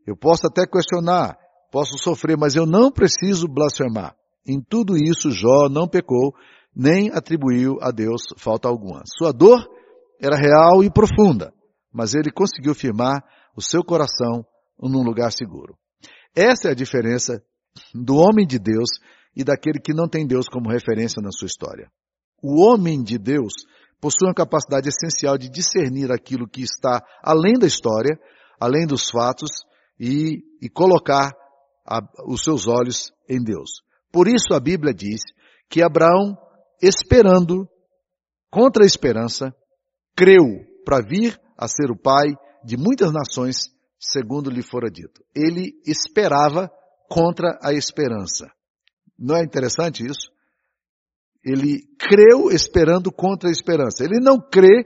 eu 0.07 0.17
posso 0.17 0.47
até 0.47 0.65
questionar, 0.65 1.38
posso 1.71 1.97
sofrer, 1.99 2.35
mas 2.38 2.55
eu 2.55 2.65
não 2.65 2.91
preciso 2.91 3.47
blasfemar. 3.47 4.15
Em 4.47 4.59
tudo 4.59 4.97
isso, 4.97 5.29
Jó 5.29 5.69
não 5.69 5.88
pecou, 5.88 6.33
nem 6.75 7.11
atribuiu 7.11 7.77
a 7.81 7.91
Deus 7.91 8.23
falta 8.38 8.67
alguma. 8.67 9.03
Sua 9.17 9.31
dor 9.31 9.59
era 10.19 10.35
real 10.35 10.83
e 10.83 10.91
profunda, 10.91 11.53
mas 11.93 12.15
ele 12.15 12.31
conseguiu 12.31 12.73
firmar 12.73 13.23
o 13.55 13.61
seu 13.61 13.83
coração 13.83 14.43
num 14.81 15.03
lugar 15.03 15.31
seguro. 15.31 15.75
Essa 16.35 16.69
é 16.69 16.71
a 16.71 16.75
diferença 16.75 17.43
do 17.93 18.15
homem 18.15 18.45
de 18.45 18.59
Deus 18.59 18.89
e 19.35 19.43
daquele 19.43 19.79
que 19.79 19.93
não 19.93 20.07
tem 20.07 20.25
Deus 20.25 20.47
como 20.47 20.69
referência 20.69 21.21
na 21.21 21.31
sua 21.31 21.47
história. 21.47 21.89
O 22.41 22.61
homem 22.61 23.03
de 23.03 23.17
Deus 23.17 23.53
possui 23.99 24.27
uma 24.27 24.33
capacidade 24.33 24.89
essencial 24.89 25.38
de 25.38 25.49
discernir 25.49 26.11
aquilo 26.11 26.47
que 26.47 26.61
está 26.61 27.01
além 27.21 27.53
da 27.59 27.67
história, 27.67 28.17
além 28.59 28.85
dos 28.85 29.09
fatos 29.09 29.49
e, 29.99 30.41
e 30.61 30.69
colocar 30.69 31.31
a, 31.85 31.99
os 32.27 32.41
seus 32.41 32.67
olhos 32.67 33.11
em 33.27 33.43
Deus. 33.43 33.81
Por 34.11 34.27
isso 34.27 34.53
a 34.53 34.59
Bíblia 34.59 34.93
diz 34.93 35.21
que 35.69 35.81
Abraão, 35.81 36.38
esperando, 36.81 37.67
contra 38.49 38.83
a 38.83 38.88
esperança, 38.88 39.53
creu 40.15 40.45
para 40.83 41.01
vir 41.01 41.39
a 41.57 41.67
ser 41.67 41.91
o 41.91 41.97
pai 41.97 42.27
de 42.63 42.77
muitas 42.77 43.11
nações, 43.11 43.69
segundo 43.99 44.49
lhe 44.49 44.63
fora 44.63 44.89
dito. 44.89 45.23
Ele 45.35 45.73
esperava 45.85 46.71
contra 47.09 47.57
a 47.61 47.73
esperança. 47.73 48.49
Não 49.17 49.35
é 49.35 49.43
interessante 49.43 50.05
isso? 50.05 50.31
Ele 51.43 51.81
creu 51.97 52.51
esperando 52.51 53.11
contra 53.11 53.49
a 53.49 53.51
esperança. 53.51 54.03
Ele 54.03 54.19
não 54.19 54.39
crê 54.39 54.85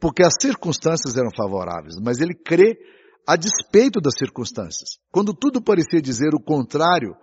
porque 0.00 0.22
as 0.22 0.34
circunstâncias 0.40 1.16
eram 1.16 1.30
favoráveis, 1.36 1.94
mas 2.02 2.20
ele 2.20 2.34
crê 2.34 2.76
a 3.26 3.36
despeito 3.36 4.00
das 4.00 4.14
circunstâncias. 4.18 4.98
Quando 5.12 5.32
tudo 5.32 5.62
parecia 5.62 6.02
dizer 6.02 6.34
o 6.34 6.42
contrário, 6.42 7.14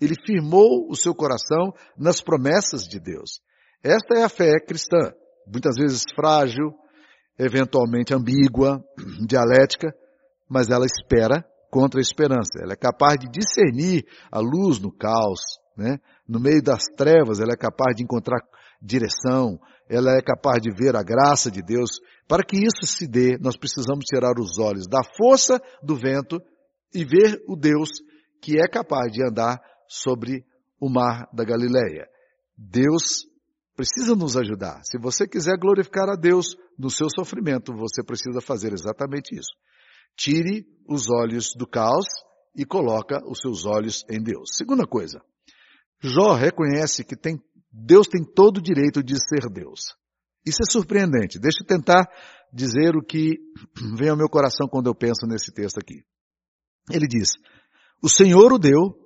ele 0.00 0.14
firmou 0.26 0.86
o 0.90 0.94
seu 0.94 1.14
coração 1.14 1.72
nas 1.96 2.20
promessas 2.20 2.86
de 2.86 3.00
Deus. 3.00 3.40
Esta 3.82 4.18
é 4.18 4.22
a 4.22 4.28
fé 4.28 4.60
cristã, 4.60 5.12
muitas 5.46 5.76
vezes 5.76 6.02
frágil, 6.14 6.74
eventualmente 7.38 8.14
ambígua, 8.14 8.84
dialética, 9.26 9.94
mas 10.48 10.68
ela 10.68 10.84
espera 10.84 11.44
contra 11.76 12.00
a 12.00 12.02
esperança. 12.02 12.58
Ela 12.62 12.72
é 12.72 12.76
capaz 12.76 13.18
de 13.18 13.28
discernir 13.28 14.06
a 14.32 14.40
luz 14.40 14.80
no 14.80 14.90
caos, 14.90 15.40
né? 15.76 15.98
No 16.26 16.40
meio 16.40 16.62
das 16.62 16.84
trevas, 16.96 17.38
ela 17.38 17.52
é 17.52 17.56
capaz 17.56 17.94
de 17.94 18.02
encontrar 18.02 18.40
direção, 18.80 19.60
ela 19.86 20.10
é 20.16 20.22
capaz 20.22 20.62
de 20.62 20.70
ver 20.70 20.96
a 20.96 21.02
graça 21.02 21.50
de 21.50 21.60
Deus. 21.60 22.00
Para 22.26 22.42
que 22.42 22.56
isso 22.56 22.86
se 22.86 23.06
dê, 23.06 23.36
nós 23.38 23.58
precisamos 23.58 24.06
tirar 24.06 24.32
os 24.40 24.58
olhos 24.58 24.86
da 24.88 25.02
força 25.18 25.60
do 25.82 25.94
vento 25.94 26.40
e 26.94 27.04
ver 27.04 27.42
o 27.46 27.54
Deus 27.54 27.90
que 28.40 28.58
é 28.58 28.66
capaz 28.66 29.12
de 29.12 29.22
andar 29.22 29.60
sobre 29.86 30.46
o 30.80 30.88
mar 30.88 31.28
da 31.30 31.44
Galileia. 31.44 32.08
Deus 32.56 33.26
precisa 33.76 34.16
nos 34.16 34.34
ajudar. 34.34 34.80
Se 34.82 34.98
você 34.98 35.28
quiser 35.28 35.58
glorificar 35.58 36.08
a 36.08 36.16
Deus 36.16 36.56
no 36.78 36.88
seu 36.88 37.08
sofrimento, 37.14 37.74
você 37.76 38.02
precisa 38.02 38.40
fazer 38.40 38.72
exatamente 38.72 39.38
isso. 39.38 39.52
Tire 40.16 40.66
os 40.88 41.08
olhos 41.10 41.52
do 41.56 41.66
caos 41.66 42.06
e 42.54 42.64
coloca 42.64 43.20
os 43.28 43.38
seus 43.40 43.66
olhos 43.66 44.04
em 44.10 44.22
Deus. 44.22 44.50
Segunda 44.54 44.86
coisa, 44.86 45.20
Jó 46.00 46.32
reconhece 46.34 47.04
que 47.04 47.16
tem, 47.16 47.40
Deus 47.70 48.06
tem 48.06 48.24
todo 48.24 48.58
o 48.58 48.62
direito 48.62 49.02
de 49.02 49.14
ser 49.16 49.50
Deus. 49.50 49.94
Isso 50.44 50.58
é 50.62 50.70
surpreendente. 50.70 51.38
Deixa 51.38 51.62
eu 51.62 51.66
tentar 51.66 52.06
dizer 52.52 52.96
o 52.96 53.04
que 53.04 53.38
vem 53.98 54.08
ao 54.08 54.16
meu 54.16 54.28
coração 54.28 54.68
quando 54.68 54.86
eu 54.86 54.94
penso 54.94 55.26
nesse 55.26 55.52
texto 55.52 55.78
aqui. 55.78 56.04
Ele 56.90 57.06
diz, 57.06 57.30
o 58.02 58.08
Senhor 58.08 58.52
o 58.52 58.58
deu, 58.58 58.96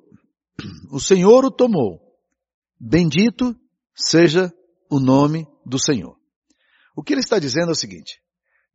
o 0.92 1.00
Senhor 1.00 1.44
o 1.44 1.50
tomou. 1.50 1.98
Bendito 2.78 3.56
seja 3.94 4.52
o 4.90 5.00
nome 5.00 5.46
do 5.64 5.78
Senhor. 5.78 6.16
O 6.96 7.02
que 7.02 7.14
ele 7.14 7.20
está 7.20 7.38
dizendo 7.38 7.68
é 7.68 7.72
o 7.72 7.76
seguinte, 7.76 8.20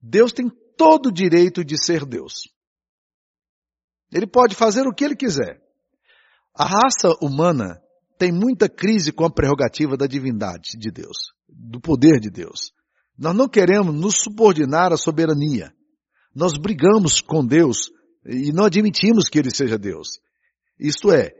Deus 0.01 0.32
tem 0.32 0.50
todo 0.77 1.08
o 1.08 1.12
direito 1.12 1.63
de 1.63 1.75
ser 1.84 2.05
Deus. 2.05 2.50
Ele 4.12 4.27
pode 4.27 4.55
fazer 4.55 4.88
o 4.88 4.94
que 4.94 5.03
ele 5.03 5.15
quiser. 5.15 5.62
A 6.53 6.65
raça 6.65 7.13
humana 7.22 7.82
tem 8.17 8.32
muita 8.32 8.70
crise 8.70 9.12
com 9.12 9.25
a 9.25 9.29
prerrogativa 9.29 9.98
da 9.98 10.08
divindade 10.08 10.77
de 10.77 10.89
Deus, 10.89 11.34
do 11.50 11.82
poder 11.82 12.20
de 12.20 12.29
Deus. 12.29 12.72
Nós 13.17 13.36
não 13.36 13.48
queremos 13.48 13.94
nos 13.94 14.22
subordinar 14.22 14.94
à 14.94 14.98
soberania. 14.98 15.74
Nós 16.34 16.58
brigamos 16.58 17.22
com 17.22 17.46
Deus 17.46 17.89
e 18.25 18.51
não 18.51 18.65
admitimos 18.65 19.29
que 19.29 19.39
Ele 19.39 19.51
seja 19.53 19.77
Deus. 19.77 20.20
Isto 20.79 21.12
é, 21.12 21.32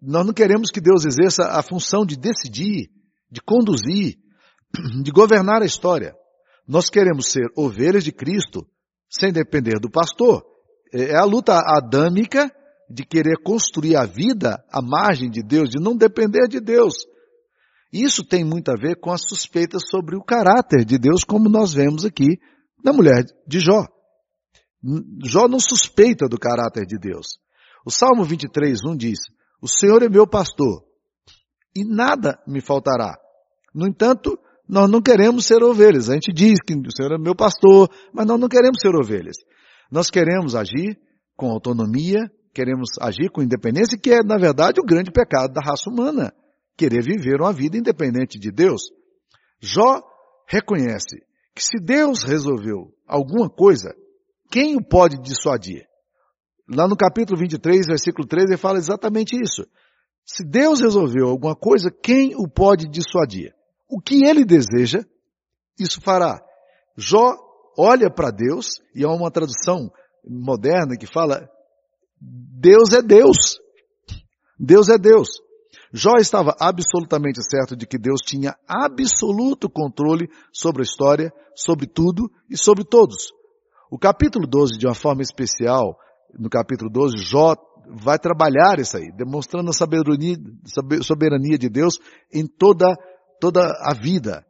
nós 0.00 0.24
não 0.24 0.32
queremos 0.32 0.70
que 0.70 0.80
Deus 0.80 1.04
exerça 1.04 1.48
a 1.48 1.62
função 1.62 2.06
de 2.06 2.16
decidir, 2.16 2.90
de 3.30 3.40
conduzir, 3.40 4.16
de 5.02 5.10
governar 5.10 5.62
a 5.62 5.66
história. 5.66 6.14
Nós 6.66 6.88
queremos 6.88 7.30
ser 7.30 7.46
ovelhas 7.56 8.04
de 8.04 8.12
Cristo 8.12 8.66
sem 9.08 9.32
depender 9.32 9.78
do 9.80 9.90
pastor. 9.90 10.44
É, 10.92 11.12
é 11.12 11.16
a 11.16 11.24
luta 11.24 11.58
adâmica 11.58 12.50
de 12.90 13.04
querer 13.04 13.42
construir 13.42 13.96
a 13.96 14.04
vida 14.04 14.64
à 14.70 14.80
margem 14.80 15.30
de 15.30 15.42
Deus, 15.42 15.68
de 15.68 15.82
não 15.82 15.96
depender 15.96 16.48
de 16.48 16.60
Deus. 16.60 16.94
Isso 17.92 18.24
tem 18.24 18.44
muito 18.44 18.70
a 18.70 18.74
ver 18.74 18.96
com 19.00 19.10
as 19.10 19.22
suspeitas 19.22 19.82
sobre 19.88 20.16
o 20.16 20.22
caráter 20.22 20.84
de 20.84 20.98
Deus, 20.98 21.24
como 21.24 21.48
nós 21.48 21.72
vemos 21.72 22.04
aqui 22.04 22.38
na 22.84 22.92
mulher 22.92 23.24
de 23.46 23.60
Jó. 23.60 23.86
Jó 25.24 25.48
não 25.48 25.58
suspeita 25.58 26.28
do 26.28 26.38
caráter 26.38 26.86
de 26.86 26.98
Deus. 26.98 27.38
O 27.84 27.90
Salmo 27.90 28.24
23, 28.24 28.84
1 28.84 28.96
diz, 28.96 29.18
o 29.60 29.68
Senhor 29.68 30.02
é 30.02 30.08
meu 30.08 30.26
pastor 30.26 30.84
e 31.74 31.84
nada 31.84 32.38
me 32.46 32.60
faltará. 32.60 33.18
No 33.74 33.86
entanto, 33.86 34.38
nós 34.68 34.90
não 34.90 35.00
queremos 35.00 35.46
ser 35.46 35.62
ovelhas. 35.62 36.10
A 36.10 36.14
gente 36.14 36.32
diz 36.32 36.58
que 36.64 36.74
o 36.74 36.94
Senhor 36.94 37.12
é 37.12 37.18
meu 37.18 37.34
pastor, 37.34 37.88
mas 38.12 38.26
nós 38.26 38.38
não 38.38 38.48
queremos 38.48 38.78
ser 38.80 38.94
ovelhas. 38.94 39.36
Nós 39.90 40.10
queremos 40.10 40.54
agir 40.54 40.98
com 41.36 41.50
autonomia, 41.50 42.30
queremos 42.52 42.90
agir 43.00 43.30
com 43.30 43.42
independência, 43.42 43.98
que 43.98 44.10
é, 44.10 44.22
na 44.22 44.36
verdade, 44.36 44.80
o 44.80 44.86
grande 44.86 45.10
pecado 45.10 45.52
da 45.52 45.62
raça 45.62 45.88
humana. 45.88 46.32
Querer 46.76 47.02
viver 47.02 47.40
uma 47.40 47.52
vida 47.52 47.78
independente 47.78 48.38
de 48.38 48.50
Deus. 48.50 48.82
Jó 49.60 50.02
reconhece 50.46 51.16
que 51.54 51.62
se 51.62 51.82
Deus 51.82 52.22
resolveu 52.22 52.92
alguma 53.06 53.48
coisa, 53.48 53.94
quem 54.50 54.76
o 54.76 54.84
pode 54.84 55.20
dissuadir? 55.20 55.86
Lá 56.68 56.86
no 56.86 56.96
capítulo 56.96 57.38
23, 57.38 57.86
versículo 57.86 58.28
13, 58.28 58.48
ele 58.48 58.56
fala 58.56 58.78
exatamente 58.78 59.34
isso. 59.34 59.66
Se 60.26 60.44
Deus 60.44 60.80
resolveu 60.80 61.28
alguma 61.28 61.56
coisa, 61.56 61.90
quem 61.90 62.34
o 62.36 62.46
pode 62.46 62.86
dissuadir? 62.88 63.54
O 63.88 64.00
que 64.00 64.24
ele 64.24 64.44
deseja, 64.44 65.00
isso 65.78 66.00
fará. 66.00 66.40
Jó 66.96 67.36
olha 67.78 68.10
para 68.10 68.30
Deus, 68.30 68.66
e 68.94 69.04
há 69.04 69.08
uma 69.08 69.30
tradução 69.30 69.90
moderna 70.28 70.96
que 70.96 71.06
fala, 71.06 71.48
Deus 72.20 72.92
é 72.92 73.00
Deus. 73.00 73.58
Deus 74.58 74.88
é 74.88 74.98
Deus. 74.98 75.28
Jó 75.92 76.14
estava 76.18 76.54
absolutamente 76.60 77.40
certo 77.48 77.76
de 77.76 77.86
que 77.86 77.98
Deus 77.98 78.20
tinha 78.20 78.54
absoluto 78.66 79.70
controle 79.70 80.28
sobre 80.52 80.82
a 80.82 80.84
história, 80.84 81.32
sobre 81.54 81.86
tudo 81.86 82.30
e 82.50 82.58
sobre 82.58 82.84
todos. 82.84 83.32
O 83.90 83.98
capítulo 83.98 84.46
12, 84.46 84.76
de 84.76 84.86
uma 84.86 84.94
forma 84.94 85.22
especial, 85.22 85.96
no 86.38 86.50
capítulo 86.50 86.90
12, 86.90 87.18
Jó 87.18 87.54
vai 88.02 88.18
trabalhar 88.18 88.78
isso 88.78 88.98
aí, 88.98 89.10
demonstrando 89.16 89.70
a 89.70 89.72
soberania, 89.72 90.36
soberania 91.02 91.56
de 91.56 91.70
Deus 91.70 91.98
em 92.30 92.46
toda, 92.46 92.84
toda 93.40 93.62
a 93.62 93.94
vida. 93.94 94.44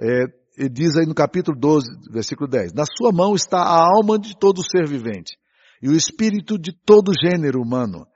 É, 0.00 0.68
diz 0.68 0.96
aí 0.96 1.06
no 1.06 1.14
capítulo 1.14 1.58
12, 1.58 1.86
versículo 2.10 2.48
10, 2.48 2.72
na 2.74 2.84
sua 2.84 3.12
mão 3.12 3.34
está 3.34 3.58
a 3.58 3.86
alma 3.96 4.18
de 4.18 4.38
todo 4.38 4.62
ser 4.62 4.86
vivente 4.86 5.36
e 5.82 5.88
o 5.88 5.96
espírito 5.96 6.58
de 6.58 6.72
todo 6.72 7.12
gênero 7.20 7.60
humano. 7.60 8.06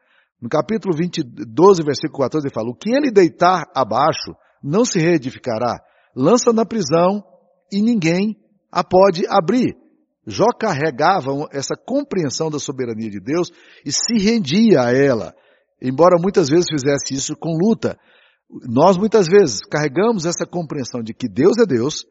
No 0.41 0.49
capítulo 0.49 0.95
20, 0.97 1.23
12, 1.23 1.83
versículo 1.83 2.23
14, 2.23 2.47
ele 2.47 2.55
fala, 2.55 2.69
o 2.69 2.75
que 2.75 2.91
ele 2.91 3.11
deitar 3.11 3.65
abaixo 3.75 4.35
não 4.63 4.85
se 4.85 4.99
reedificará, 4.99 5.81
lança 6.15 6.53
na 6.53 6.65
prisão 6.65 7.25
e 7.73 7.81
ninguém 7.83 8.37
a 8.71 8.85
pode 8.85 9.27
abrir. 9.29 9.75
Jó 10.27 10.47
carregava 10.59 11.31
essa 11.53 11.75
compreensão 11.77 12.51
da 12.51 12.59
soberania 12.59 13.11
de 13.11 13.21
Deus 13.21 13.51
e 13.85 13.93
se 13.93 14.19
rendia 14.19 14.83
a 14.83 14.93
ela, 14.93 15.35
embora 15.81 16.21
muitas 16.21 16.49
vezes 16.49 16.67
fizesse 16.69 17.15
isso 17.15 17.37
com 17.37 17.57
luta. 17.57 17.99
Nós 18.49 18.97
muitas 18.97 19.27
vezes 19.27 19.61
carregamos 19.71 20.25
essa 20.25 20.47
compreensão 20.47 21.03
de 21.03 21.13
que 21.13 21.29
Deus 21.29 21.59
é 21.59 21.67
Deus, 21.67 22.07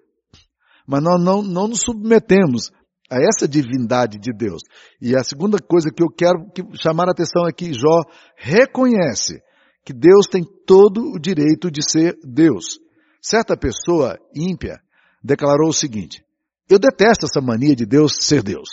mas 0.88 1.01
nós 1.01 1.22
não, 1.22 1.42
não 1.42 1.68
nos 1.68 1.82
submetemos 1.82 2.72
a 3.10 3.18
essa 3.22 3.48
divindade 3.48 4.20
de 4.20 4.32
Deus. 4.34 4.62
E 5.01 5.15
a 5.15 5.24
segunda 5.24 5.58
coisa 5.60 5.89
que 5.89 6.04
eu 6.04 6.10
quero 6.10 6.46
chamar 6.82 7.08
a 7.08 7.12
atenção 7.12 7.48
é 7.48 7.51
que 7.51 7.74
Jó 7.74 8.04
reconhece 8.38 9.42
que 9.86 9.94
Deus 9.94 10.27
tem 10.27 10.44
todo 10.65 11.01
o 11.13 11.20
direito 11.20 11.70
de 11.70 11.82
ser 11.88 12.18
Deus. 12.24 12.80
Certa 13.22 13.56
pessoa 13.56 14.20
ímpia 14.36 14.80
declarou 15.24 15.70
o 15.70 15.74
seguinte: 15.74 16.24
Eu 16.70 16.80
detesto 16.80 17.25
essa 17.25 17.42
mania 17.42 17.75
de 17.75 17.86
Deus 17.86 18.18
ser 18.20 18.44
Deus. 18.44 18.70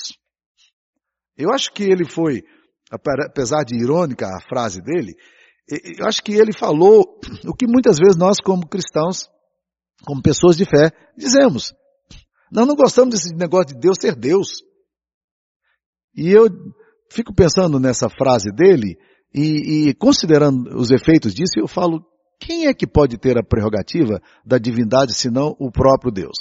Eu 1.36 1.50
acho 1.50 1.72
que 1.72 1.82
ele 1.82 2.04
foi, 2.08 2.42
apesar 2.90 3.64
de 3.64 3.76
irônica 3.76 4.26
a 4.26 4.40
frase 4.40 4.80
dele, 4.82 5.14
eu 5.68 6.06
acho 6.06 6.22
que 6.22 6.32
ele 6.32 6.52
falou 6.52 7.20
o 7.46 7.54
que 7.54 7.66
muitas 7.66 7.98
vezes 7.98 8.16
nós, 8.16 8.38
como 8.44 8.66
cristãos, 8.66 9.28
como 10.04 10.22
pessoas 10.22 10.56
de 10.56 10.64
fé, 10.64 10.90
dizemos. 11.16 11.72
Nós 12.50 12.66
não 12.66 12.74
gostamos 12.74 13.14
desse 13.14 13.34
negócio 13.34 13.74
de 13.74 13.80
Deus 13.80 13.96
ser 14.00 14.14
Deus. 14.14 14.48
E 16.14 16.30
eu 16.30 16.48
fico 17.10 17.34
pensando 17.34 17.78
nessa 17.78 18.08
frase 18.08 18.50
dele 18.52 18.96
e, 19.34 19.88
e, 19.88 19.94
considerando 19.94 20.76
os 20.76 20.90
efeitos 20.90 21.32
disso, 21.34 21.54
eu 21.56 21.66
falo, 21.66 22.04
quem 22.38 22.66
é 22.66 22.74
que 22.74 22.86
pode 22.86 23.16
ter 23.18 23.38
a 23.38 23.42
prerrogativa 23.42 24.20
da 24.44 24.58
divindade 24.58 25.14
senão 25.14 25.56
o 25.58 25.70
próprio 25.70 26.12
Deus? 26.12 26.36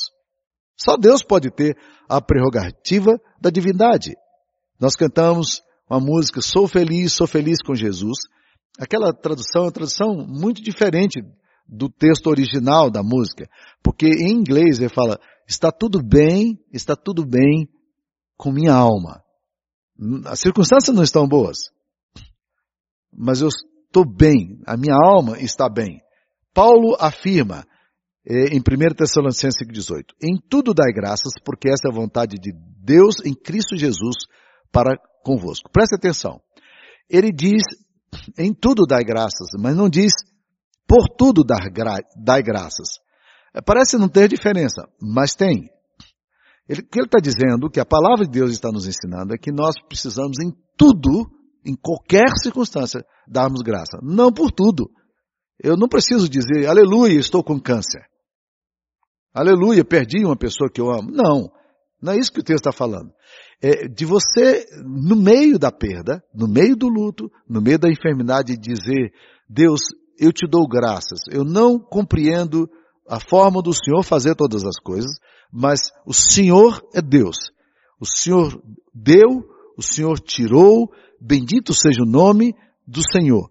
Só 0.77 0.97
Deus 0.97 1.23
pode 1.23 1.51
ter 1.51 1.77
a 2.09 2.19
prerrogativa 2.19 3.17
da 3.39 3.49
divindade. 3.49 4.13
Nós 4.79 4.95
cantamos 4.95 5.61
uma 5.89 5.99
música, 5.99 6.41
Sou 6.41 6.67
Feliz, 6.67 7.13
Sou 7.13 7.27
Feliz 7.27 7.59
com 7.65 7.75
Jesus. 7.75 8.17
Aquela 8.79 9.13
tradução 9.13 9.63
é 9.63 9.65
uma 9.65 9.71
tradução 9.71 10.15
muito 10.27 10.61
diferente 10.61 11.21
do 11.67 11.89
texto 11.89 12.27
original 12.27 12.89
da 12.89 13.01
música, 13.01 13.49
porque 13.83 14.07
em 14.07 14.31
inglês 14.31 14.79
ele 14.79 14.93
fala, 14.93 15.19
está 15.47 15.71
tudo 15.71 16.01
bem, 16.03 16.59
está 16.71 16.95
tudo 16.95 17.25
bem 17.25 17.67
com 18.37 18.51
minha 18.51 18.73
alma. 18.73 19.23
As 20.25 20.39
circunstâncias 20.39 20.95
não 20.95 21.03
estão 21.03 21.27
boas, 21.27 21.57
mas 23.13 23.41
eu 23.41 23.47
estou 23.47 24.05
bem, 24.05 24.59
a 24.65 24.75
minha 24.75 24.95
alma 24.95 25.39
está 25.39 25.69
bem. 25.69 26.01
Paulo 26.53 26.97
afirma 26.99 27.65
é, 28.25 28.55
em 28.55 28.59
1 28.59 28.95
Tessalonicenses 28.95 29.67
18, 29.67 30.15
em 30.21 30.37
tudo 30.49 30.73
dai 30.73 30.91
graças, 30.93 31.33
porque 31.45 31.69
essa 31.69 31.87
é 31.87 31.91
a 31.91 31.95
vontade 31.95 32.37
de 32.37 32.51
Deus 32.83 33.15
em 33.25 33.33
Cristo 33.33 33.77
Jesus 33.77 34.15
para 34.71 34.97
convosco. 35.23 35.69
Preste 35.71 35.95
atenção. 35.95 36.41
Ele 37.09 37.31
diz, 37.31 37.63
em 38.37 38.53
tudo 38.53 38.85
dai 38.85 39.03
graças, 39.03 39.49
mas 39.59 39.75
não 39.75 39.89
diz, 39.89 40.11
por 40.87 41.07
tudo 41.17 41.43
dar 41.43 41.69
gra 41.71 41.99
dai 42.15 42.41
graças. 42.41 42.99
É, 43.53 43.61
parece 43.61 43.97
não 43.97 44.09
ter 44.09 44.27
diferença, 44.27 44.87
mas 45.01 45.33
tem. 45.35 45.69
Ele, 46.67 46.81
o 46.81 46.87
que 46.87 46.99
ele 46.99 47.07
está 47.07 47.19
dizendo, 47.19 47.69
que 47.69 47.79
a 47.79 47.85
palavra 47.85 48.25
de 48.25 48.31
Deus 48.31 48.51
está 48.51 48.71
nos 48.71 48.87
ensinando, 48.87 49.33
é 49.33 49.37
que 49.37 49.51
nós 49.51 49.75
precisamos 49.87 50.37
em 50.41 50.51
tudo, 50.77 51.29
em 51.65 51.75
qualquer 51.75 52.29
circunstância, 52.41 53.05
darmos 53.27 53.61
graça. 53.61 53.99
Não 54.01 54.31
por 54.31 54.51
tudo. 54.51 54.89
Eu 55.59 55.75
não 55.77 55.87
preciso 55.87 56.29
dizer, 56.29 56.67
aleluia, 56.67 57.19
estou 57.19 57.43
com 57.43 57.59
câncer. 57.59 58.01
Aleluia, 59.33 59.85
perdi 59.85 60.25
uma 60.25 60.35
pessoa 60.35 60.69
que 60.69 60.81
eu 60.81 60.91
amo. 60.91 61.09
Não, 61.11 61.49
não 62.01 62.13
é 62.13 62.17
isso 62.17 62.31
que 62.31 62.39
o 62.39 62.43
texto 62.43 62.67
está 62.67 62.71
falando. 62.71 63.11
É 63.61 63.87
de 63.87 64.05
você, 64.05 64.65
no 64.83 65.15
meio 65.15 65.59
da 65.59 65.71
perda, 65.71 66.23
no 66.33 66.47
meio 66.47 66.75
do 66.75 66.87
luto, 66.87 67.31
no 67.47 67.61
meio 67.61 67.77
da 67.77 67.89
enfermidade, 67.89 68.57
dizer, 68.57 69.13
Deus, 69.47 69.81
eu 70.17 70.31
te 70.33 70.47
dou 70.47 70.67
graças. 70.67 71.19
Eu 71.31 71.43
não 71.43 71.77
compreendo 71.77 72.69
a 73.07 73.19
forma 73.19 73.61
do 73.61 73.73
Senhor 73.73 74.03
fazer 74.03 74.35
todas 74.35 74.63
as 74.63 74.79
coisas, 74.83 75.11
mas 75.51 75.91
o 76.05 76.13
Senhor 76.13 76.81
é 76.93 77.01
Deus. 77.01 77.37
O 77.99 78.05
Senhor 78.05 78.59
deu, 78.93 79.43
o 79.77 79.83
Senhor 79.83 80.19
tirou, 80.19 80.91
bendito 81.19 81.73
seja 81.73 82.01
o 82.01 82.09
nome 82.09 82.55
do 82.87 83.01
Senhor. 83.11 83.49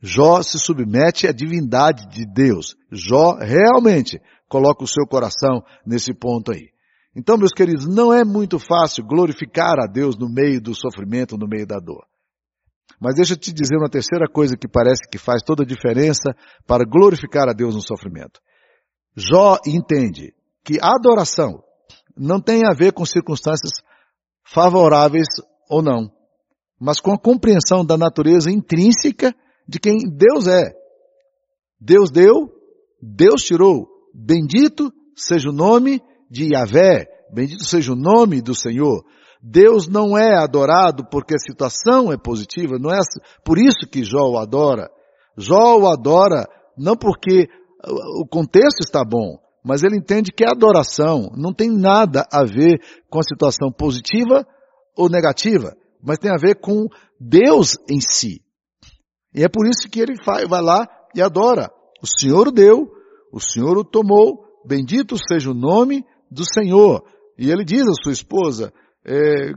Jó 0.00 0.42
se 0.42 0.58
submete 0.58 1.28
à 1.28 1.32
divindade 1.32 2.08
de 2.08 2.26
Deus. 2.26 2.74
Jó 2.90 3.36
realmente 3.38 4.20
coloca 4.48 4.82
o 4.82 4.88
seu 4.88 5.06
coração 5.06 5.62
nesse 5.86 6.12
ponto 6.12 6.52
aí. 6.52 6.72
Então, 7.14 7.36
meus 7.36 7.52
queridos, 7.52 7.86
não 7.86 8.12
é 8.12 8.24
muito 8.24 8.58
fácil 8.58 9.04
glorificar 9.04 9.78
a 9.78 9.86
Deus 9.86 10.16
no 10.16 10.28
meio 10.28 10.60
do 10.60 10.74
sofrimento, 10.74 11.36
no 11.36 11.46
meio 11.46 11.66
da 11.66 11.78
dor. 11.78 12.06
Mas 12.98 13.16
deixa 13.16 13.34
eu 13.34 13.36
te 13.36 13.52
dizer 13.52 13.76
uma 13.76 13.90
terceira 13.90 14.26
coisa 14.28 14.56
que 14.56 14.68
parece 14.68 15.08
que 15.10 15.18
faz 15.18 15.42
toda 15.42 15.62
a 15.62 15.66
diferença 15.66 16.34
para 16.66 16.84
glorificar 16.84 17.48
a 17.48 17.52
Deus 17.52 17.74
no 17.74 17.82
sofrimento. 17.82 18.40
Jó 19.14 19.58
entende 19.66 20.32
que 20.64 20.78
a 20.80 20.94
adoração 20.94 21.62
não 22.16 22.40
tem 22.40 22.62
a 22.64 22.74
ver 22.74 22.92
com 22.92 23.04
circunstâncias 23.04 23.72
favoráveis 24.44 25.26
ou 25.68 25.82
não, 25.82 26.10
mas 26.80 27.00
com 27.00 27.12
a 27.12 27.18
compreensão 27.18 27.84
da 27.84 27.96
natureza 27.96 28.50
intrínseca 28.50 29.34
de 29.68 29.78
quem 29.78 29.98
Deus 29.98 30.46
é. 30.46 30.72
Deus 31.80 32.10
deu, 32.10 32.50
Deus 33.00 33.42
tirou. 33.42 33.88
Bendito 34.14 34.92
seja 35.16 35.50
o 35.50 35.52
nome 35.52 36.00
de 36.32 36.54
Yahvé, 36.54 37.06
bendito 37.30 37.62
seja 37.62 37.92
o 37.92 37.96
nome 37.96 38.40
do 38.40 38.54
Senhor. 38.54 39.04
Deus 39.42 39.86
não 39.86 40.16
é 40.16 40.34
adorado 40.34 41.04
porque 41.10 41.34
a 41.34 41.38
situação 41.38 42.10
é 42.10 42.16
positiva, 42.16 42.78
não 42.78 42.90
é 42.90 42.98
por 43.44 43.58
isso 43.58 43.86
que 43.90 44.02
Jó 44.02 44.30
o 44.30 44.38
adora. 44.38 44.90
Jó 45.36 45.78
o 45.78 45.86
adora 45.86 46.48
não 46.78 46.96
porque 46.96 47.48
o 48.18 48.26
contexto 48.26 48.80
está 48.80 49.04
bom, 49.04 49.36
mas 49.62 49.82
ele 49.82 49.98
entende 49.98 50.32
que 50.32 50.44
a 50.44 50.52
adoração 50.52 51.30
não 51.36 51.52
tem 51.52 51.70
nada 51.70 52.26
a 52.32 52.44
ver 52.44 52.80
com 53.10 53.18
a 53.18 53.22
situação 53.22 53.70
positiva 53.70 54.46
ou 54.96 55.10
negativa, 55.10 55.76
mas 56.02 56.18
tem 56.18 56.30
a 56.30 56.40
ver 56.40 56.60
com 56.60 56.86
Deus 57.20 57.76
em 57.90 58.00
si. 58.00 58.40
E 59.34 59.44
é 59.44 59.48
por 59.48 59.66
isso 59.66 59.90
que 59.90 60.00
ele 60.00 60.14
vai, 60.24 60.46
lá 60.46 60.88
e 61.14 61.20
adora. 61.20 61.70
O 62.02 62.06
Senhor 62.06 62.50
deu, 62.50 62.88
o 63.30 63.40
Senhor 63.40 63.76
o 63.76 63.84
tomou, 63.84 64.44
bendito 64.66 65.16
seja 65.28 65.50
o 65.50 65.54
nome 65.54 66.04
do 66.32 66.44
Senhor. 66.44 67.02
E 67.38 67.50
ele 67.50 67.64
diz 67.64 67.82
à 67.82 67.92
sua 68.02 68.12
esposa, 68.12 68.72
é, 69.04 69.52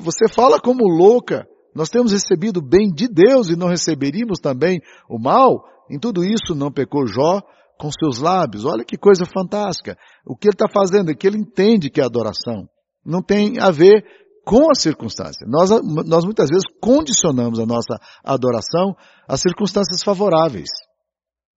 você 0.00 0.28
fala 0.34 0.60
como 0.60 0.84
louca, 0.84 1.46
nós 1.74 1.88
temos 1.88 2.12
recebido 2.12 2.58
o 2.58 2.66
bem 2.66 2.88
de 2.88 3.08
Deus 3.08 3.48
e 3.48 3.56
não 3.56 3.68
receberíamos 3.68 4.38
também 4.38 4.80
o 5.08 5.18
mal? 5.18 5.64
Em 5.90 5.98
tudo 5.98 6.24
isso 6.24 6.54
não 6.54 6.70
pecou 6.70 7.06
Jó 7.06 7.40
com 7.78 7.90
seus 7.90 8.18
lábios. 8.18 8.64
Olha 8.64 8.84
que 8.84 8.96
coisa 8.96 9.24
fantástica. 9.26 9.96
O 10.24 10.36
que 10.36 10.48
ele 10.48 10.54
está 10.54 10.68
fazendo 10.68 11.10
é 11.10 11.14
que 11.14 11.26
ele 11.26 11.38
entende 11.38 11.90
que 11.90 12.00
a 12.00 12.06
adoração 12.06 12.68
não 13.04 13.20
tem 13.20 13.58
a 13.60 13.70
ver 13.70 14.04
com 14.44 14.70
a 14.70 14.74
circunstância. 14.74 15.46
Nós, 15.48 15.70
nós 16.06 16.24
muitas 16.24 16.48
vezes 16.48 16.64
condicionamos 16.80 17.58
a 17.58 17.66
nossa 17.66 17.98
adoração 18.22 18.94
às 19.26 19.40
circunstâncias 19.40 20.02
favoráveis. 20.04 20.68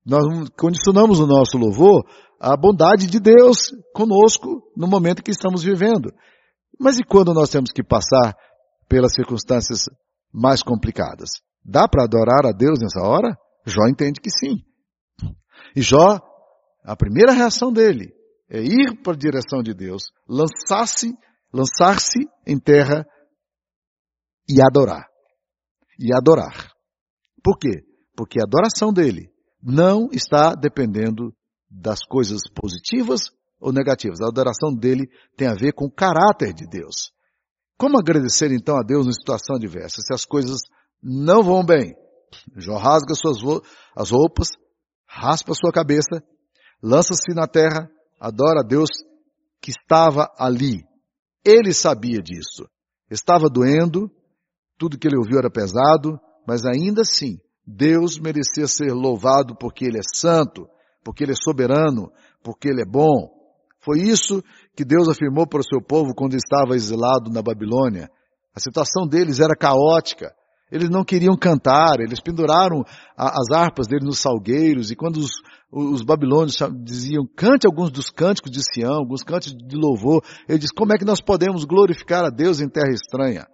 Nós 0.05 0.23
condicionamos 0.57 1.19
o 1.19 1.27
nosso 1.27 1.57
louvor 1.57 2.05
à 2.39 2.55
bondade 2.55 3.07
de 3.07 3.19
Deus 3.19 3.71
conosco 3.93 4.61
no 4.75 4.87
momento 4.87 5.23
que 5.23 5.31
estamos 5.31 5.63
vivendo. 5.63 6.13
Mas 6.79 6.99
e 6.99 7.03
quando 7.03 7.33
nós 7.33 7.49
temos 7.49 7.71
que 7.71 7.83
passar 7.83 8.35
pelas 8.87 9.13
circunstâncias 9.13 9.85
mais 10.31 10.61
complicadas? 10.61 11.29
Dá 11.63 11.87
para 11.87 12.03
adorar 12.03 12.45
a 12.45 12.51
Deus 12.51 12.79
nessa 12.79 13.01
hora? 13.01 13.37
Jó 13.65 13.87
entende 13.87 14.21
que 14.21 14.29
sim. 14.29 14.63
E 15.75 15.81
Jó, 15.81 16.19
a 16.83 16.95
primeira 16.95 17.33
reação 17.33 17.71
dele 17.71 18.13
é 18.49 18.61
ir 18.61 19.01
para 19.03 19.13
a 19.13 19.17
direção 19.17 19.61
de 19.61 19.73
Deus, 19.73 20.03
lançar-se, 20.27 21.13
lançar-se 21.53 22.19
em 22.45 22.57
terra 22.57 23.05
e 24.47 24.61
adorar. 24.61 25.05
E 25.99 26.15
adorar. 26.15 26.71
Por 27.43 27.57
quê? 27.57 27.83
Porque 28.15 28.39
a 28.39 28.43
adoração 28.43 28.93
dele 28.93 29.29
não 29.61 30.07
está 30.11 30.53
dependendo 30.53 31.33
das 31.69 31.99
coisas 32.03 32.41
positivas 32.53 33.31
ou 33.59 33.71
negativas. 33.71 34.21
A 34.21 34.27
adoração 34.27 34.73
dele 34.73 35.09
tem 35.35 35.47
a 35.47 35.53
ver 35.53 35.73
com 35.73 35.85
o 35.85 35.91
caráter 35.91 36.53
de 36.53 36.67
Deus. 36.67 37.11
Como 37.77 37.97
agradecer 37.97 38.51
então 38.51 38.77
a 38.77 38.83
Deus 38.83 39.05
em 39.05 39.11
situação 39.11 39.55
adversa 39.55 40.01
se 40.01 40.13
as 40.13 40.25
coisas 40.25 40.61
não 41.01 41.43
vão 41.43 41.63
bem? 41.63 41.95
Jó 42.55 42.77
rasga 42.77 43.13
suas 43.13 43.37
as 43.95 44.09
roupas, 44.09 44.47
raspa 45.07 45.53
sua 45.53 45.71
cabeça, 45.71 46.23
lança-se 46.81 47.33
na 47.33 47.47
terra, 47.47 47.89
adora 48.19 48.61
a 48.61 48.67
Deus 48.67 48.89
que 49.61 49.71
estava 49.71 50.29
ali. 50.37 50.83
Ele 51.45 51.73
sabia 51.73 52.21
disso. 52.21 52.67
Estava 53.09 53.47
doendo, 53.49 54.11
tudo 54.77 54.97
que 54.97 55.07
ele 55.07 55.17
ouviu 55.17 55.37
era 55.37 55.49
pesado, 55.49 56.19
mas 56.47 56.65
ainda 56.65 57.01
assim, 57.01 57.37
Deus 57.65 58.19
merecia 58.19 58.67
ser 58.67 58.91
louvado 58.91 59.55
porque 59.55 59.85
ele 59.85 59.97
é 59.97 60.15
santo, 60.15 60.67
porque 61.03 61.23
ele 61.23 61.33
é 61.33 61.35
soberano, 61.35 62.11
porque 62.43 62.69
ele 62.69 62.81
é 62.81 62.85
bom. 62.85 63.31
Foi 63.79 63.99
isso 63.99 64.43
que 64.75 64.83
Deus 64.83 65.07
afirmou 65.07 65.47
para 65.47 65.61
o 65.61 65.63
seu 65.63 65.81
povo 65.81 66.13
quando 66.15 66.35
estava 66.35 66.75
exilado 66.75 67.31
na 67.31 67.41
Babilônia. 67.41 68.09
A 68.55 68.59
situação 68.59 69.07
deles 69.07 69.39
era 69.39 69.55
caótica. 69.55 70.33
Eles 70.69 70.89
não 70.89 71.03
queriam 71.03 71.37
cantar, 71.37 71.99
eles 71.99 72.19
penduraram 72.19 72.83
as 73.15 73.55
harpas 73.55 73.87
deles 73.87 74.03
nos 74.03 74.19
salgueiros, 74.19 74.91
e 74.91 74.97
quando 74.97 75.15
os, 75.15 75.31
os 75.71 76.01
babilônios 76.01 76.57
diziam, 76.83 77.25
cante 77.37 77.65
alguns 77.65 77.89
dos 77.89 78.09
cânticos 78.09 78.51
de 78.51 78.59
Sião, 78.61 78.95
alguns 78.95 79.23
cânticos 79.23 79.57
de 79.65 79.77
louvor, 79.77 80.21
ele 80.47 80.59
diz, 80.59 80.71
como 80.71 80.93
é 80.93 80.97
que 80.97 81.05
nós 81.05 81.21
podemos 81.21 81.63
glorificar 81.63 82.25
a 82.25 82.29
Deus 82.29 82.59
em 82.59 82.67
terra 82.67 82.91
estranha? 82.91 83.47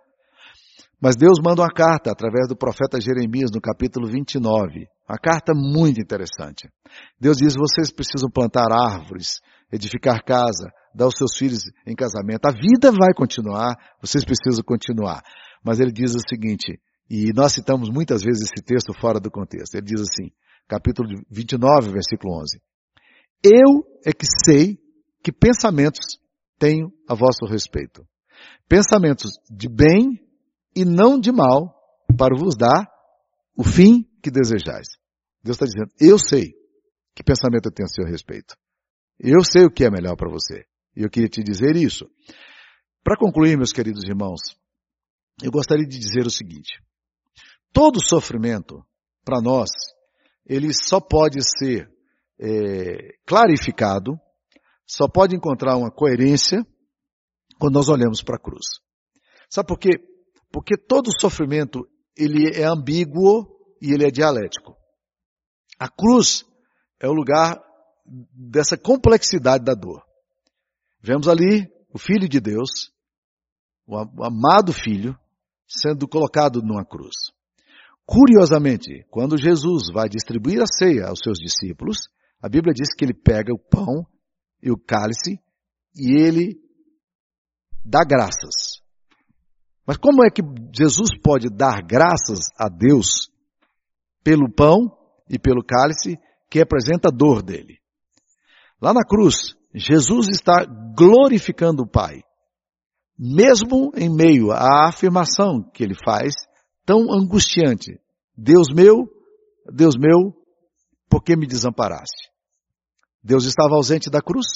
Mas 1.03 1.17
Deus 1.17 1.37
manda 1.43 1.61
uma 1.61 1.69
carta 1.69 2.11
através 2.11 2.47
do 2.47 2.55
profeta 2.55 2.97
Jeremias 2.97 3.51
no 3.53 3.59
capítulo 3.59 4.07
29. 4.07 4.87
Uma 5.09 5.17
carta 5.17 5.51
muito 5.53 5.99
interessante. 5.99 6.69
Deus 7.19 7.35
diz: 7.35 7.55
vocês 7.55 7.91
precisam 7.91 8.29
plantar 8.33 8.71
árvores, 8.71 9.41
edificar 9.69 10.23
casa, 10.23 10.71
dar 10.95 11.07
os 11.07 11.15
seus 11.17 11.35
filhos 11.37 11.63
em 11.85 11.93
casamento. 11.93 12.45
A 12.45 12.53
vida 12.53 12.89
vai 12.89 13.13
continuar, 13.13 13.75
vocês 13.99 14.23
precisam 14.23 14.63
continuar. 14.63 15.21
Mas 15.61 15.81
ele 15.81 15.91
diz 15.91 16.15
o 16.15 16.21
seguinte, 16.25 16.79
e 17.09 17.33
nós 17.35 17.51
citamos 17.51 17.89
muitas 17.89 18.23
vezes 18.23 18.43
esse 18.43 18.63
texto 18.63 18.93
fora 18.93 19.19
do 19.19 19.29
contexto. 19.29 19.75
Ele 19.75 19.85
diz 19.85 19.99
assim, 19.99 20.31
capítulo 20.69 21.09
29, 21.29 21.91
versículo 21.91 22.39
11: 22.39 22.61
Eu 23.43 23.83
é 24.05 24.13
que 24.13 24.25
sei 24.45 24.77
que 25.21 25.33
pensamentos 25.33 26.17
tenho 26.57 26.93
a 27.09 27.13
vosso 27.13 27.45
respeito. 27.45 28.07
Pensamentos 28.69 29.31
de 29.51 29.67
bem 29.67 30.22
e 30.75 30.85
não 30.85 31.19
de 31.19 31.31
mal, 31.31 31.75
para 32.17 32.35
vos 32.37 32.55
dar 32.55 32.87
o 33.55 33.63
fim 33.63 34.03
que 34.21 34.31
desejais. 34.31 34.87
Deus 35.43 35.57
está 35.57 35.65
dizendo, 35.65 35.91
eu 35.99 36.17
sei 36.17 36.53
que 37.15 37.23
pensamento 37.23 37.67
eu 37.67 37.71
tenho 37.71 37.85
a 37.85 37.93
seu 37.93 38.05
respeito. 38.05 38.55
Eu 39.19 39.43
sei 39.43 39.65
o 39.65 39.71
que 39.71 39.85
é 39.85 39.89
melhor 39.89 40.15
para 40.15 40.29
você. 40.29 40.65
E 40.95 41.03
eu 41.03 41.09
queria 41.09 41.29
te 41.29 41.43
dizer 41.43 41.75
isso. 41.75 42.05
Para 43.03 43.17
concluir, 43.17 43.57
meus 43.57 43.71
queridos 43.71 44.03
irmãos, 44.03 44.39
eu 45.43 45.51
gostaria 45.51 45.85
de 45.85 45.97
dizer 45.97 46.25
o 46.25 46.31
seguinte. 46.31 46.81
Todo 47.71 48.03
sofrimento, 48.03 48.83
para 49.25 49.41
nós, 49.41 49.69
ele 50.45 50.73
só 50.73 50.99
pode 50.99 51.39
ser 51.57 51.91
é, 52.39 53.17
clarificado, 53.25 54.13
só 54.85 55.07
pode 55.07 55.35
encontrar 55.35 55.75
uma 55.77 55.91
coerência 55.91 56.65
quando 57.59 57.75
nós 57.75 57.89
olhamos 57.89 58.21
para 58.21 58.35
a 58.35 58.39
cruz. 58.39 58.65
Sabe 59.49 59.67
por 59.67 59.79
quê? 59.79 59.91
Porque 60.53 60.77
todo 60.77 61.09
sofrimento, 61.19 61.89
ele 62.15 62.55
é 62.55 62.63
ambíguo 62.63 63.47
e 63.81 63.91
ele 63.91 64.05
é 64.05 64.11
dialético. 64.11 64.77
A 65.79 65.89
cruz 65.89 66.45
é 67.01 67.07
o 67.07 67.11
lugar 67.11 67.59
dessa 68.31 68.77
complexidade 68.77 69.65
da 69.65 69.73
dor. 69.73 70.03
Vemos 71.01 71.27
ali 71.27 71.67
o 71.91 71.97
Filho 71.97 72.29
de 72.29 72.39
Deus, 72.39 72.91
o 73.87 73.97
amado 74.23 74.71
Filho, 74.71 75.17
sendo 75.67 76.07
colocado 76.07 76.61
numa 76.61 76.85
cruz. 76.85 77.15
Curiosamente, 78.05 79.05
quando 79.09 79.39
Jesus 79.39 79.91
vai 79.91 80.07
distribuir 80.07 80.61
a 80.61 80.67
ceia 80.67 81.07
aos 81.07 81.19
seus 81.23 81.39
discípulos, 81.39 81.97
a 82.39 82.47
Bíblia 82.47 82.73
diz 82.75 82.93
que 82.95 83.03
ele 83.03 83.13
pega 83.13 83.51
o 83.51 83.57
pão 83.57 84.05
e 84.61 84.69
o 84.69 84.77
cálice 84.77 85.39
e 85.95 86.21
ele 86.21 86.61
dá 87.83 88.03
graças. 88.05 88.62
Mas 89.85 89.97
como 89.97 90.25
é 90.25 90.29
que 90.29 90.41
Jesus 90.75 91.09
pode 91.21 91.49
dar 91.49 91.81
graças 91.81 92.39
a 92.57 92.69
Deus 92.69 93.29
pelo 94.23 94.51
pão 94.51 94.97
e 95.29 95.37
pelo 95.37 95.63
cálice 95.63 96.17
que 96.49 96.59
representa 96.59 97.09
a 97.09 97.11
dor 97.11 97.43
dele? 97.43 97.79
Lá 98.81 98.93
na 98.93 99.03
cruz, 99.03 99.55
Jesus 99.73 100.27
está 100.29 100.65
glorificando 100.95 101.83
o 101.83 101.87
Pai, 101.87 102.21
mesmo 103.17 103.91
em 103.95 104.09
meio 104.09 104.51
à 104.51 104.87
afirmação 104.87 105.63
que 105.73 105.83
ele 105.83 105.95
faz, 106.05 106.33
tão 106.85 107.11
angustiante: 107.13 107.99
Deus 108.37 108.67
meu, 108.73 109.07
Deus 109.71 109.95
meu, 109.97 110.33
por 111.09 111.23
que 111.23 111.35
me 111.35 111.47
desamparaste? 111.47 112.31
Deus 113.23 113.45
estava 113.45 113.75
ausente 113.75 114.09
da 114.09 114.21
cruz? 114.21 114.47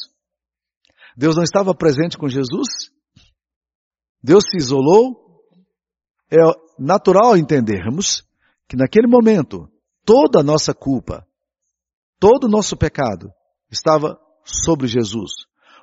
Deus 1.16 1.36
não 1.36 1.44
estava 1.44 1.74
presente 1.74 2.18
com 2.18 2.28
Jesus? 2.28 2.92
Deus 4.28 4.44
se 4.44 4.58
isolou. 4.58 5.16
É 6.30 6.38
natural 6.78 7.38
entendermos 7.38 8.24
que 8.68 8.76
naquele 8.76 9.08
momento 9.08 9.70
toda 10.04 10.42
a 10.42 10.44
nossa 10.44 10.74
culpa, 10.74 11.26
todo 12.20 12.44
o 12.44 12.50
nosso 12.50 12.76
pecado 12.76 13.30
estava 13.72 14.20
sobre 14.44 14.88
Jesus. 14.88 15.32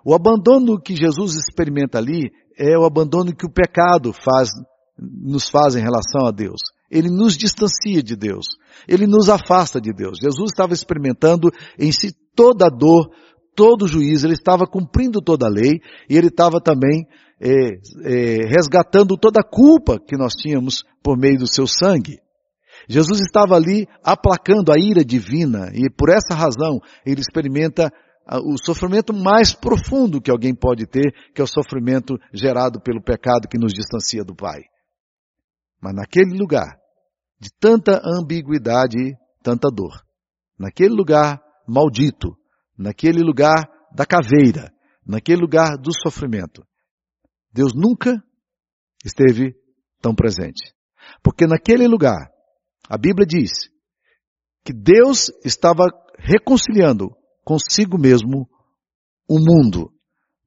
O 0.04 0.14
abandono 0.14 0.78
que 0.78 0.94
Jesus 0.94 1.34
experimenta 1.34 1.96
ali 1.96 2.30
é 2.58 2.76
o 2.78 2.84
abandono 2.84 3.34
que 3.34 3.46
o 3.46 3.50
pecado 3.50 4.12
faz, 4.12 4.50
nos 4.98 5.48
faz 5.48 5.74
em 5.74 5.80
relação 5.80 6.26
a 6.26 6.30
Deus. 6.30 6.60
Ele 6.90 7.08
nos 7.08 7.38
distancia 7.38 8.02
de 8.02 8.14
Deus. 8.14 8.48
Ele 8.86 9.06
nos 9.06 9.30
afasta 9.30 9.80
de 9.80 9.90
Deus. 9.90 10.18
Jesus 10.18 10.50
estava 10.50 10.74
experimentando 10.74 11.50
em 11.78 11.90
si 11.90 12.14
toda 12.36 12.66
a 12.66 12.70
dor, 12.70 13.10
todo 13.56 13.86
o 13.86 13.88
juízo, 13.88 14.26
ele 14.26 14.34
estava 14.34 14.66
cumprindo 14.66 15.22
toda 15.22 15.46
a 15.46 15.50
lei 15.50 15.80
e 16.10 16.18
ele 16.18 16.26
estava 16.26 16.60
também 16.60 17.06
é, 17.40 17.48
é, 17.48 18.46
resgatando 18.46 19.16
toda 19.16 19.40
a 19.40 19.48
culpa 19.48 19.98
que 19.98 20.16
nós 20.16 20.34
tínhamos 20.34 20.84
por 21.02 21.18
meio 21.18 21.38
do 21.38 21.46
seu 21.46 21.66
sangue. 21.66 22.18
Jesus 22.88 23.20
estava 23.20 23.54
ali 23.54 23.86
aplacando 24.02 24.70
a 24.72 24.78
ira 24.78 25.04
divina 25.04 25.70
e 25.72 25.90
por 25.90 26.10
essa 26.10 26.34
razão 26.34 26.80
ele 27.04 27.20
experimenta 27.20 27.92
ah, 28.26 28.38
o 28.38 28.56
sofrimento 28.62 29.12
mais 29.12 29.54
profundo 29.54 30.20
que 30.20 30.30
alguém 30.30 30.54
pode 30.54 30.86
ter, 30.86 31.12
que 31.34 31.40
é 31.40 31.44
o 31.44 31.46
sofrimento 31.46 32.18
gerado 32.32 32.80
pelo 32.80 33.02
pecado 33.02 33.48
que 33.48 33.58
nos 33.58 33.72
distancia 33.72 34.24
do 34.24 34.34
Pai. 34.34 34.62
Mas 35.80 35.94
naquele 35.94 36.36
lugar 36.36 36.76
de 37.40 37.50
tanta 37.58 38.00
ambiguidade 38.04 39.14
tanta 39.44 39.68
dor, 39.70 40.02
naquele 40.58 40.94
lugar 40.94 41.38
maldito, 41.68 42.34
naquele 42.78 43.20
lugar 43.20 43.68
da 43.94 44.06
caveira, 44.06 44.72
naquele 45.06 45.42
lugar 45.42 45.76
do 45.76 45.90
sofrimento, 46.02 46.64
Deus 47.54 47.72
nunca 47.72 48.20
esteve 49.04 49.54
tão 50.02 50.14
presente. 50.14 50.74
Porque 51.22 51.46
naquele 51.46 51.86
lugar, 51.86 52.28
a 52.88 52.98
Bíblia 52.98 53.24
diz 53.24 53.70
que 54.64 54.72
Deus 54.72 55.30
estava 55.44 55.84
reconciliando 56.18 57.10
consigo 57.44 57.96
mesmo 57.96 58.48
o 59.28 59.38
mundo. 59.38 59.92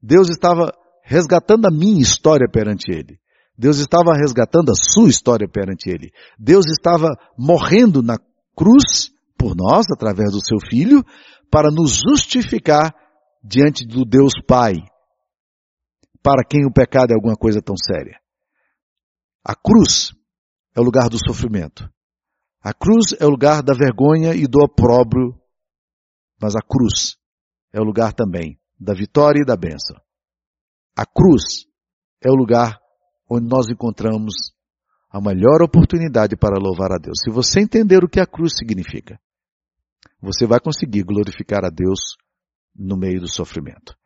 Deus 0.02 0.28
estava 0.28 0.72
resgatando 1.02 1.66
a 1.66 1.70
minha 1.70 2.02
história 2.02 2.46
perante 2.50 2.92
Ele. 2.92 3.18
Deus 3.56 3.78
estava 3.78 4.12
resgatando 4.12 4.70
a 4.70 4.74
sua 4.74 5.08
história 5.08 5.48
perante 5.48 5.88
Ele. 5.88 6.12
Deus 6.38 6.66
estava 6.66 7.08
morrendo 7.36 8.02
na 8.02 8.16
cruz 8.54 9.10
por 9.36 9.54
nós, 9.56 9.86
através 9.92 10.32
do 10.32 10.44
seu 10.44 10.58
Filho, 10.60 11.02
para 11.50 11.70
nos 11.70 12.00
justificar 12.06 12.94
diante 13.42 13.86
do 13.86 14.04
Deus 14.04 14.32
Pai, 14.46 14.74
para 16.22 16.44
quem 16.44 16.66
o 16.66 16.72
pecado 16.72 17.12
é 17.12 17.14
alguma 17.14 17.36
coisa 17.36 17.60
tão 17.62 17.76
séria. 17.76 18.20
A 19.44 19.54
cruz 19.54 20.12
é 20.74 20.80
o 20.80 20.84
lugar 20.84 21.08
do 21.08 21.18
sofrimento. 21.18 21.88
A 22.60 22.74
cruz 22.74 23.14
é 23.18 23.24
o 23.24 23.30
lugar 23.30 23.62
da 23.62 23.72
vergonha 23.72 24.34
e 24.34 24.46
do 24.46 24.62
opróbrio, 24.62 25.40
mas 26.40 26.54
a 26.54 26.60
cruz 26.60 27.16
é 27.72 27.80
o 27.80 27.84
lugar 27.84 28.12
também 28.12 28.58
da 28.78 28.94
vitória 28.94 29.40
e 29.40 29.46
da 29.46 29.56
bênção. 29.56 29.96
A 30.96 31.06
cruz 31.06 31.66
é 32.24 32.30
o 32.30 32.34
lugar 32.34 32.78
onde 33.30 33.46
nós 33.46 33.68
encontramos 33.70 34.34
a 35.10 35.20
melhor 35.20 35.62
oportunidade 35.62 36.36
para 36.36 36.60
louvar 36.60 36.92
a 36.92 36.98
Deus. 36.98 37.18
Se 37.24 37.30
você 37.30 37.60
entender 37.60 38.04
o 38.04 38.08
que 38.08 38.20
a 38.20 38.26
cruz 38.26 38.52
significa, 38.56 39.18
você 40.20 40.46
vai 40.46 40.60
conseguir 40.60 41.04
glorificar 41.04 41.64
a 41.64 41.70
Deus 41.70 42.16
no 42.74 42.96
meio 42.96 43.20
do 43.20 43.28
sofrimento. 43.28 43.96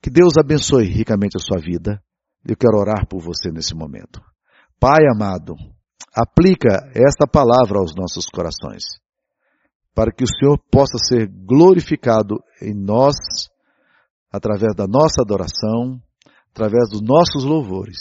Que 0.00 0.10
Deus 0.10 0.34
abençoe 0.38 0.84
ricamente 0.84 1.36
a 1.36 1.40
sua 1.40 1.60
vida. 1.60 2.02
Eu 2.46 2.56
quero 2.56 2.78
orar 2.78 3.06
por 3.08 3.20
você 3.20 3.50
nesse 3.50 3.74
momento. 3.74 4.20
Pai 4.78 5.04
amado, 5.12 5.54
aplica 6.14 6.88
esta 6.94 7.26
palavra 7.26 7.78
aos 7.78 7.94
nossos 7.96 8.26
corações, 8.26 8.84
para 9.94 10.12
que 10.12 10.22
o 10.22 10.26
Senhor 10.26 10.58
possa 10.70 10.96
ser 11.04 11.28
glorificado 11.28 12.36
em 12.62 12.74
nós, 12.74 13.16
através 14.30 14.74
da 14.76 14.86
nossa 14.86 15.20
adoração, 15.20 16.00
através 16.50 16.88
dos 16.90 17.02
nossos 17.02 17.44
louvores, 17.44 17.98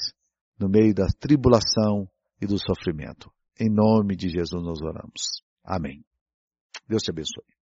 no 0.59 0.69
meio 0.69 0.93
da 0.93 1.07
tribulação 1.19 2.07
e 2.41 2.45
do 2.45 2.57
sofrimento. 2.59 3.31
Em 3.59 3.69
nome 3.69 4.15
de 4.15 4.29
Jesus 4.29 4.63
nós 4.63 4.79
oramos. 4.81 5.41
Amém. 5.63 6.03
Deus 6.87 7.01
te 7.01 7.11
abençoe. 7.11 7.56